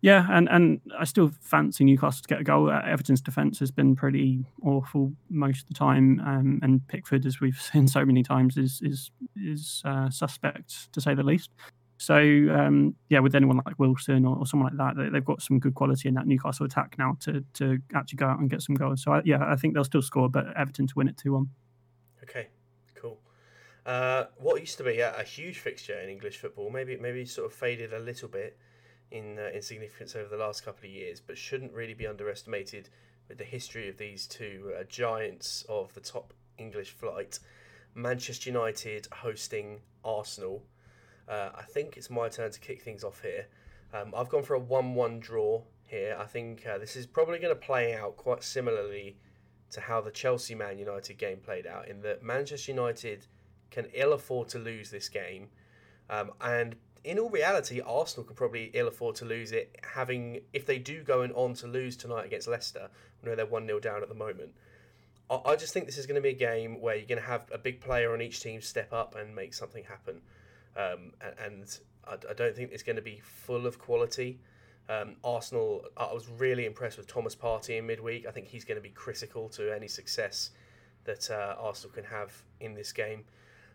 [0.00, 2.70] yeah, and and I still fancy Newcastle to get a goal.
[2.70, 7.40] Uh, Everton's defence has been pretty awful most of the time, um, and Pickford, as
[7.40, 11.50] we've seen so many times, is is is uh, suspect to say the least.
[12.00, 15.58] So um, yeah, with anyone like Wilson or, or, someone like that, they've got some
[15.58, 18.76] good quality in that Newcastle attack now to to actually go out and get some
[18.76, 19.02] goals.
[19.02, 21.48] So I, yeah, I think they'll still score, but Everton to win it two one.
[22.22, 22.48] Okay.
[23.88, 27.46] Uh, what used to be a, a, huge fixture in English football, maybe maybe sort
[27.50, 28.58] of faded a little bit
[29.10, 32.90] in uh, in significance over the last couple of years, but shouldn't really be underestimated
[33.28, 37.38] with the history of these two uh, giants of the top English flight.
[37.94, 40.64] Manchester United hosting Arsenal.
[41.26, 43.46] Uh, I think it's my turn to kick things off here.
[43.94, 46.14] Um, I've gone for a 1 1 draw here.
[46.20, 49.16] I think uh, this is probably going to play out quite similarly
[49.70, 53.26] to how the Chelsea Man United game played out, in that Manchester United
[53.70, 55.48] can ill afford to lose this game.
[56.10, 60.66] Um, and in all reality, Arsenal can probably ill afford to lose it, having if
[60.66, 62.88] they do go on to lose tonight against Leicester,
[63.22, 64.50] I know they're 1 0 down at the moment.
[65.30, 67.26] I, I just think this is going to be a game where you're going to
[67.26, 70.20] have a big player on each team step up and make something happen.
[70.76, 74.38] Um, and, and I, I, don't think it's going to be full of quality.
[74.88, 78.26] Um, Arsenal, I was really impressed with Thomas Partey in midweek.
[78.26, 80.50] I think he's going to be critical to any success
[81.04, 83.24] that uh, Arsenal can have in this game.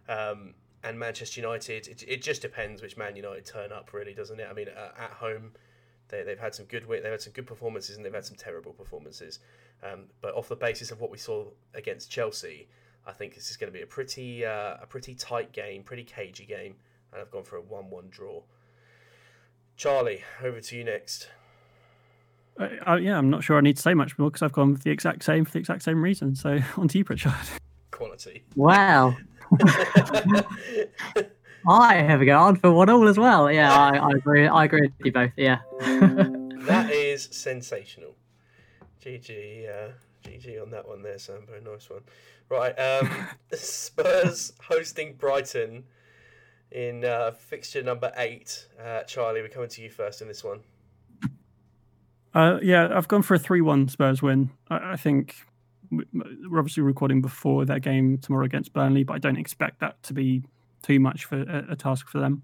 [0.08, 4.40] Um, and Manchester United, it, it just depends which Man United turn up, really, doesn't
[4.40, 4.48] it?
[4.50, 5.54] I mean, uh, at home,
[6.10, 8.74] they, they've had some good they've had some good performances and they've had some terrible
[8.74, 9.40] performances.
[9.82, 12.68] Um, but off the basis of what we saw against Chelsea,
[13.06, 16.04] I think this is going to be a pretty uh, a pretty tight game, pretty
[16.04, 16.76] cagey game,
[17.12, 18.42] and I've gone for a one-one draw.
[19.76, 21.30] Charlie, over to you next.
[22.60, 24.76] Uh, uh, yeah, I'm not sure I need to say much more because I've gone
[24.84, 26.36] the exact same for the exact same reason.
[26.36, 27.34] So on to you, Pritchard.
[27.92, 28.44] Quality.
[28.56, 29.18] Wow.
[31.68, 33.52] I have gone for one all as well.
[33.52, 34.48] Yeah, I, I agree.
[34.48, 35.32] I agree with you both.
[35.38, 35.60] Yeah.
[35.80, 38.16] that is sensational.
[39.04, 39.92] GG, uh,
[40.24, 41.60] GG on that one there, Sambo.
[41.60, 42.02] Nice one.
[42.50, 43.10] Right, um,
[43.54, 45.86] Spurs hosting Brighton
[46.72, 48.68] in uh, fixture number eight.
[48.82, 50.62] Uh, Charlie, we're coming to you first in this one.
[52.34, 54.50] Uh, yeah, I've gone for a 3 1 Spurs win.
[54.70, 55.36] I, I, think
[56.14, 60.14] we're obviously recording before their game tomorrow against Burnley, but I don't expect that to
[60.14, 60.44] be
[60.82, 62.44] too much for a, a task for them.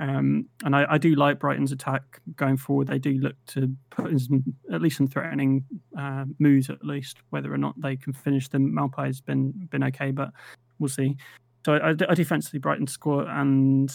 [0.00, 2.88] Um, and I, I, do like Brighton's attack going forward.
[2.88, 4.42] They do look to put in some,
[4.72, 5.64] at least some threatening
[5.96, 8.74] uh, moves, at least whether or not they can finish them.
[8.74, 10.32] Maupay's been been okay, but
[10.80, 11.16] we'll see.
[11.64, 13.94] So I, I, I do fancy Brighton score, and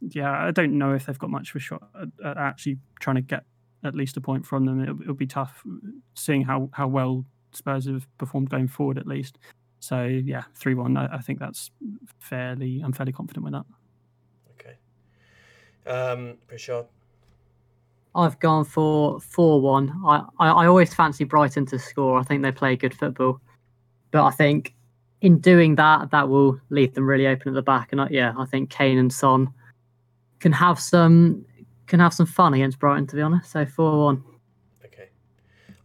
[0.00, 3.16] yeah, I don't know if they've got much of a shot at, at actually trying
[3.16, 3.44] to get
[3.84, 4.82] at least a point from them.
[4.82, 5.62] It'll, it'll be tough
[6.14, 9.38] seeing how how well Spurs have performed going forward, at least.
[9.80, 10.96] So yeah, three one.
[10.96, 11.70] I, I, think that's
[12.18, 12.82] fairly.
[12.84, 13.64] I'm fairly confident with that.
[14.54, 14.76] Okay.
[15.90, 16.86] Um, Pritchard.
[18.14, 19.92] I've gone for four one.
[20.04, 22.18] I, I, I always fancy Brighton to score.
[22.18, 23.40] I think they play good football,
[24.10, 24.74] but I think
[25.22, 27.92] in doing that, that will leave them really open at the back.
[27.92, 29.48] And I, yeah, I think Kane and Son
[30.40, 31.44] can have some
[31.86, 33.06] can have some fun against Brighton.
[33.06, 34.24] To be honest, so four one.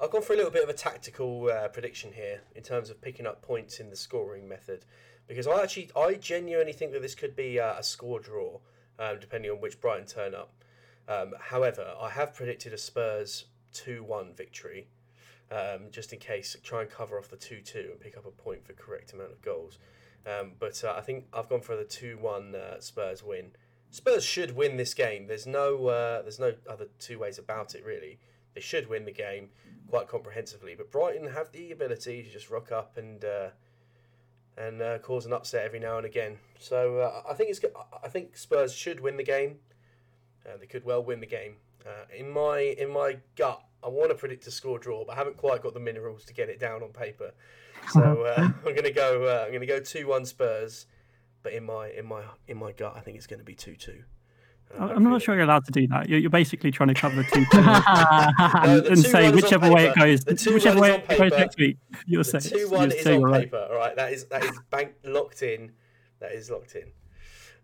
[0.01, 3.01] I've gone for a little bit of a tactical uh, prediction here in terms of
[3.01, 4.83] picking up points in the scoring method,
[5.25, 8.59] because I actually, I genuinely think that this could be a, a score draw,
[8.99, 10.51] um, depending on which Brighton turn up.
[11.07, 14.87] Um, however, I have predicted a Spurs two-one victory,
[15.49, 18.65] um, just in case, try and cover off the two-two and pick up a point
[18.65, 19.79] for correct amount of goals.
[20.25, 23.51] Um, but uh, I think I've gone for the two-one uh, Spurs win.
[23.91, 25.27] Spurs should win this game.
[25.27, 28.19] There's no, uh, there's no other two ways about it really.
[28.55, 29.49] They should win the game
[29.89, 30.75] quite comprehensively.
[30.75, 33.49] But Brighton have the ability to just rock up and uh,
[34.57, 36.37] and uh, cause an upset every now and again.
[36.59, 37.61] So uh, I think it's
[38.03, 39.57] I think Spurs should win the game.
[40.45, 41.55] Uh, they could well win the game.
[41.85, 45.15] Uh, in my in my gut, I want to predict a score draw, but I
[45.15, 47.31] haven't quite got the minerals to get it down on paper.
[47.91, 49.45] So uh, I'm going to go.
[49.45, 50.87] I'm to go two one Spurs.
[51.43, 53.75] But in my in my in my gut, I think it's going to be two
[53.75, 54.03] two.
[54.77, 56.09] I'm not sure you're allowed to do that.
[56.09, 57.45] You're, you're basically trying to cover the two
[58.69, 61.77] and, and say whichever way it goes, whichever way it goes next week.
[62.05, 63.57] You'll say two one is on paper.
[63.57, 63.71] Right.
[63.71, 65.71] All right, that is that is bank locked in.
[66.19, 66.91] That is locked in.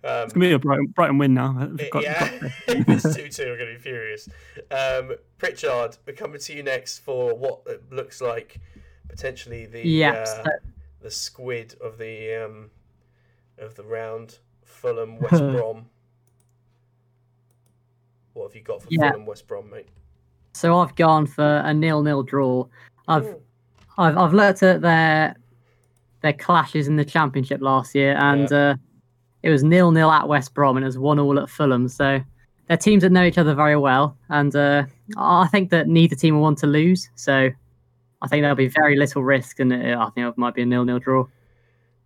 [0.03, 1.69] Um, it's gonna be a Brighton, Brighton win now.
[1.91, 2.29] Got, yeah,
[2.67, 3.51] it's two two.
[3.51, 4.29] I'm gonna be furious.
[4.71, 8.59] Um, Pritchard, we're coming to you next for what looks like
[9.09, 10.49] potentially the yep, uh,
[11.01, 12.71] the squid of the um,
[13.57, 14.39] of the round.
[14.63, 15.85] Fulham, West Brom.
[18.41, 19.11] What have you got for yeah.
[19.11, 19.87] Fulham West Brom, mate?
[20.53, 22.65] So I've gone for a nil-nil draw.
[23.07, 23.41] I've Ooh.
[23.99, 25.35] I've I've looked at their
[26.21, 28.57] their clashes in the championship last year, and yeah.
[28.57, 28.75] uh,
[29.43, 31.87] it was nil-nil at West Brom, and it was one-all at Fulham.
[31.87, 32.19] So
[32.67, 34.85] they're teams that know each other very well, and uh,
[35.17, 37.11] I think that neither team will want to lose.
[37.13, 37.51] So
[38.23, 40.97] I think there'll be very little risk, and I think it might be a nil-nil
[40.97, 41.27] draw.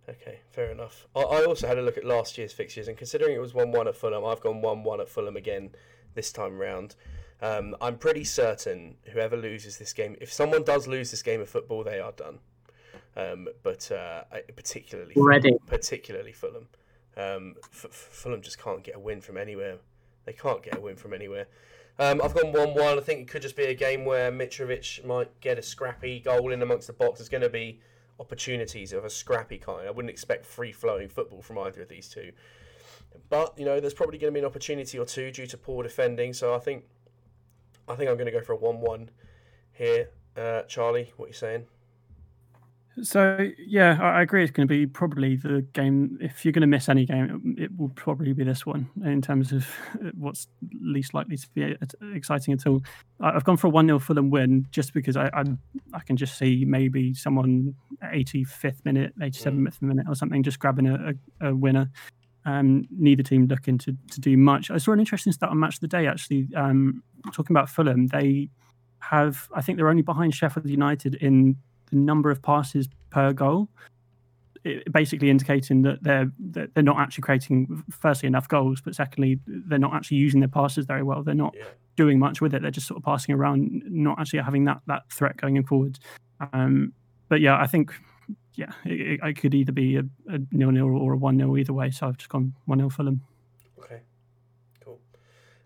[0.06, 1.06] Okay, fair enough.
[1.16, 3.88] I, I also had a look at last year's fixtures, and considering it was one-one
[3.88, 5.70] at Fulham, I've gone one-one at Fulham again
[6.16, 6.96] this time round.
[7.40, 11.48] Um, I'm pretty certain whoever loses this game, if someone does lose this game of
[11.48, 12.40] football, they are done.
[13.16, 14.24] Um, but uh,
[14.56, 15.14] particularly,
[15.66, 16.66] particularly Fulham.
[17.16, 19.76] Um, F- Fulham just can't get a win from anywhere.
[20.24, 21.46] They can't get a win from anywhere.
[21.98, 22.98] Um, I've gone one-one.
[22.98, 26.52] I think it could just be a game where Mitrovic might get a scrappy goal
[26.52, 27.20] in amongst the box.
[27.20, 27.80] There's going to be
[28.20, 29.88] opportunities of a scrappy kind.
[29.88, 32.32] I wouldn't expect free-flowing football from either of these two.
[33.28, 35.82] But you know, there's probably going to be an opportunity or two due to poor
[35.82, 36.32] defending.
[36.32, 36.84] So I think,
[37.88, 39.10] I think I'm going to go for a one-one
[39.72, 40.10] here.
[40.36, 41.66] Uh, Charlie, what are you saying?
[43.02, 44.42] So yeah, I agree.
[44.42, 46.16] It's going to be probably the game.
[46.20, 49.52] If you're going to miss any game, it will probably be this one in terms
[49.52, 49.66] of
[50.14, 50.48] what's
[50.80, 51.76] least likely to be
[52.14, 52.82] exciting at all.
[53.20, 55.44] I've gone for a one 0 Fulham win just because I, I,
[55.92, 59.82] I can just see maybe someone 85th minute, 87th mm.
[59.82, 61.12] minute or something just grabbing a,
[61.42, 61.90] a, a winner.
[62.46, 64.70] Um, neither team looking to, to do much.
[64.70, 68.06] I saw an interesting stat on Match of the Day actually, um, talking about Fulham.
[68.06, 68.50] They
[69.00, 71.56] have, I think they're only behind Sheffield United in
[71.90, 73.68] the number of passes per goal.
[74.62, 79.40] It, basically indicating that they're that they're not actually creating firstly enough goals, but secondly
[79.46, 81.22] they're not actually using their passes very well.
[81.22, 81.64] They're not yeah.
[81.96, 82.62] doing much with it.
[82.62, 85.98] They're just sort of passing around, not actually having that that threat going forward.
[86.52, 86.92] Um,
[87.28, 87.92] but yeah, I think
[88.54, 91.72] yeah, it, it, could either be a, a nil nil or a one 0 either
[91.72, 91.90] way.
[91.90, 93.20] So I've just gone one 0 Fulham.
[93.78, 94.00] Okay,
[94.80, 94.98] cool.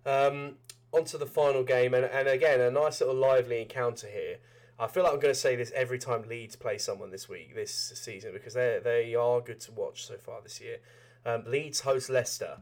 [0.05, 0.57] Um,
[0.93, 4.39] onto the final game, and, and again, a nice little lively encounter here.
[4.79, 7.55] I feel like I'm going to say this every time Leeds play someone this week,
[7.55, 10.79] this season, because they they are good to watch so far this year.
[11.25, 12.59] Um, Leeds host Leicester,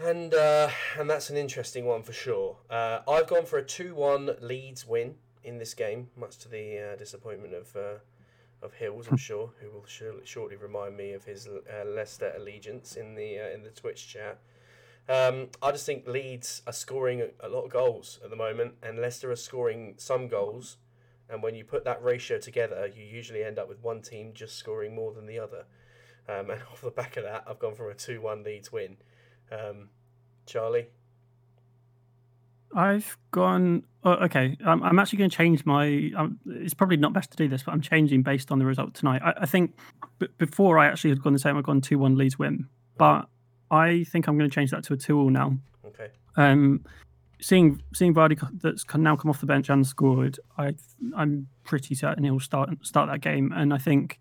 [0.00, 2.58] and uh, and that's an interesting one for sure.
[2.70, 6.96] Uh, I've gone for a two-one Leeds win in this game, much to the uh,
[6.96, 7.98] disappointment of uh,
[8.62, 12.96] of Hills, I'm sure, who will surely, shortly remind me of his uh, Leicester allegiance
[12.96, 14.38] in the uh, in the Twitch chat.
[15.08, 18.98] Um, I just think Leeds are scoring a lot of goals at the moment, and
[18.98, 20.76] Leicester are scoring some goals.
[21.30, 24.56] And when you put that ratio together, you usually end up with one team just
[24.56, 25.64] scoring more than the other.
[26.28, 28.96] Um, and off the back of that, I've gone for a 2 1 Leeds win.
[29.50, 29.90] Um,
[30.46, 30.88] Charlie?
[32.74, 33.84] I've gone.
[34.04, 36.10] Oh, okay, I'm, I'm actually going to change my.
[36.16, 38.94] Um, it's probably not best to do this, but I'm changing based on the result
[38.94, 39.22] tonight.
[39.24, 39.76] I, I think
[40.18, 42.68] b- before I actually had gone the same, I've gone 2 1 Leeds win.
[42.96, 43.28] But
[43.70, 45.56] I think I'm going to change that to a 2 all now.
[45.86, 46.08] Okay.
[46.36, 46.84] Um,
[47.40, 50.74] seeing seeing Vardy that's now come off the bench and scored, I
[51.16, 54.18] I'm pretty certain he'll start start that game, and I think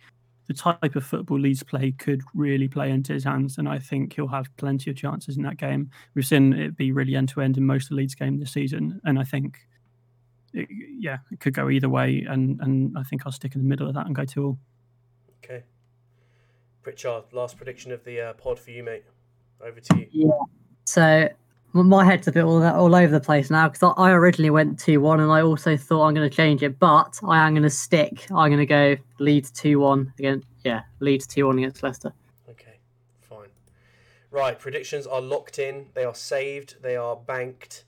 [0.47, 4.13] the type of football Leeds play could really play into his hands, and I think
[4.13, 5.91] he'll have plenty of chances in that game.
[6.15, 8.51] We've seen it be really end to end in most of the Leeds' game this
[8.51, 9.59] season, and I think,
[10.53, 13.67] it, yeah, it could go either way, and and I think I'll stick in the
[13.67, 14.57] middle of that and go to all.
[15.43, 15.63] Okay,
[16.81, 19.03] Pritchard, last prediction of the uh, pod for you, mate.
[19.59, 20.07] Over to you.
[20.11, 20.31] Yeah.
[20.85, 21.29] So
[21.85, 24.99] my head's a bit all, all over the place now because I originally went 2
[24.99, 27.69] 1 and I also thought I'm going to change it, but I am going to
[27.69, 28.27] stick.
[28.31, 30.43] I'm going to go Leeds 2 1 again.
[30.63, 32.13] Yeah, Leeds 2 1 against Leicester.
[32.49, 32.79] Okay,
[33.21, 33.49] fine.
[34.31, 37.85] Right, predictions are locked in, they are saved, they are banked,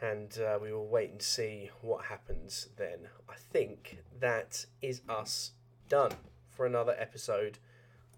[0.00, 3.08] and uh, we will wait and see what happens then.
[3.28, 5.52] I think that is us
[5.88, 6.12] done
[6.50, 7.58] for another episode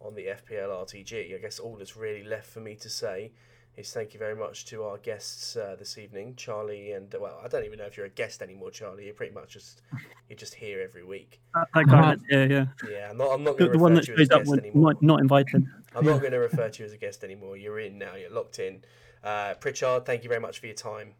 [0.00, 1.34] on the FPL RTG.
[1.34, 3.32] I guess all that's really left for me to say
[3.76, 7.48] is thank you very much to our guests uh, this evening, Charlie, and well, I
[7.48, 9.04] don't even know if you're a guest anymore, Charlie.
[9.04, 9.82] You're pretty much just
[10.28, 11.40] you're just here every week.
[11.74, 12.66] That guy, yeah, yeah.
[12.88, 13.32] Yeah, I'm not.
[13.32, 14.92] I'm not going to refer that to you as a guest anymore.
[14.94, 15.66] Not, not invited.
[15.94, 17.56] I'm not going to refer to you as a guest anymore.
[17.56, 18.14] You're in now.
[18.14, 18.82] You're locked in.
[19.22, 21.12] Uh, Pritchard, thank you very much for your time.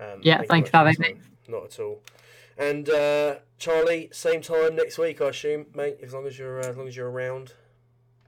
[0.00, 1.16] Um, yeah, thank thanks for having me.
[1.48, 2.02] Not at all.
[2.58, 5.98] And uh, Charlie, same time next week, I assume, mate.
[6.02, 7.52] As long as you're uh, as long as you're around.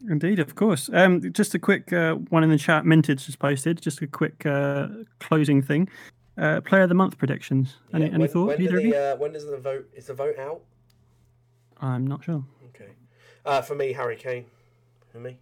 [0.09, 0.89] Indeed, of course.
[0.93, 2.85] Um, just a quick uh, one in the chat.
[2.87, 3.81] Mintage just posted.
[3.81, 4.89] Just a quick uh,
[5.19, 5.89] closing thing.
[6.37, 7.77] Uh, player of the month predictions.
[7.93, 8.59] Any, yeah, any when, thoughts?
[8.59, 9.89] When, the, uh, when does the vote?
[9.95, 10.61] Is the vote out?
[11.81, 12.45] I'm not sure.
[12.69, 12.91] Okay.
[13.45, 14.45] Uh, for me, Harry Kane.
[15.11, 15.39] For me.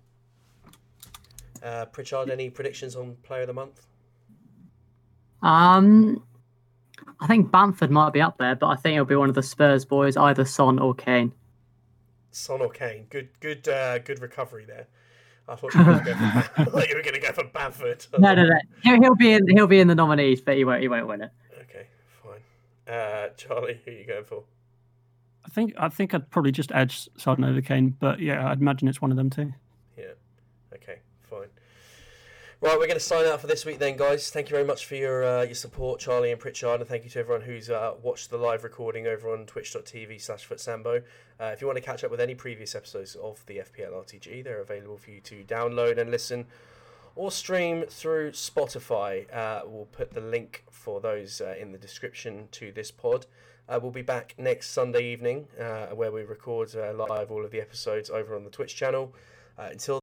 [1.63, 3.87] Uh, Pritchard, any predictions on player of the month?
[5.43, 6.23] Um,
[7.21, 9.43] I think Bamford might be up there, but I think it'll be one of the
[9.43, 11.33] Spurs boys, either Son or Kane.
[12.37, 13.07] Son or Kane.
[13.09, 14.87] Good, good, uh, good recovery there.
[15.49, 16.05] I thought you were going
[17.15, 18.05] to go for Bamford.
[18.19, 18.59] No, no, no.
[18.83, 19.49] He'll, he'll, be in.
[19.49, 20.83] He'll be in the nominees, but he won't.
[20.83, 21.31] He won't win it.
[21.63, 21.87] Okay,
[22.23, 22.95] fine.
[22.95, 24.43] Uh, Charlie, who are you going for?
[25.45, 25.73] I think.
[25.79, 29.11] I think I'd probably just edge Son over Kane, but yeah, I'd imagine it's one
[29.11, 29.53] of them too.
[32.59, 34.31] Right, we're going to sign out for this week then, guys.
[34.31, 37.11] Thank you very much for your uh, your support, Charlie and Pritchard, and thank you
[37.11, 41.03] to everyone who's uh, watched the live recording over on twitch.tv slash footsambo.
[41.39, 44.43] Uh, if you want to catch up with any previous episodes of the FPL RTG,
[44.43, 46.47] they're available for you to download and listen
[47.15, 49.31] or stream through Spotify.
[49.37, 53.27] Uh, we'll put the link for those uh, in the description to this pod.
[53.69, 55.47] Uh, we'll be back next Sunday evening
[55.93, 59.15] where we record live all of the episodes over on the Twitch channel.
[59.59, 59.95] until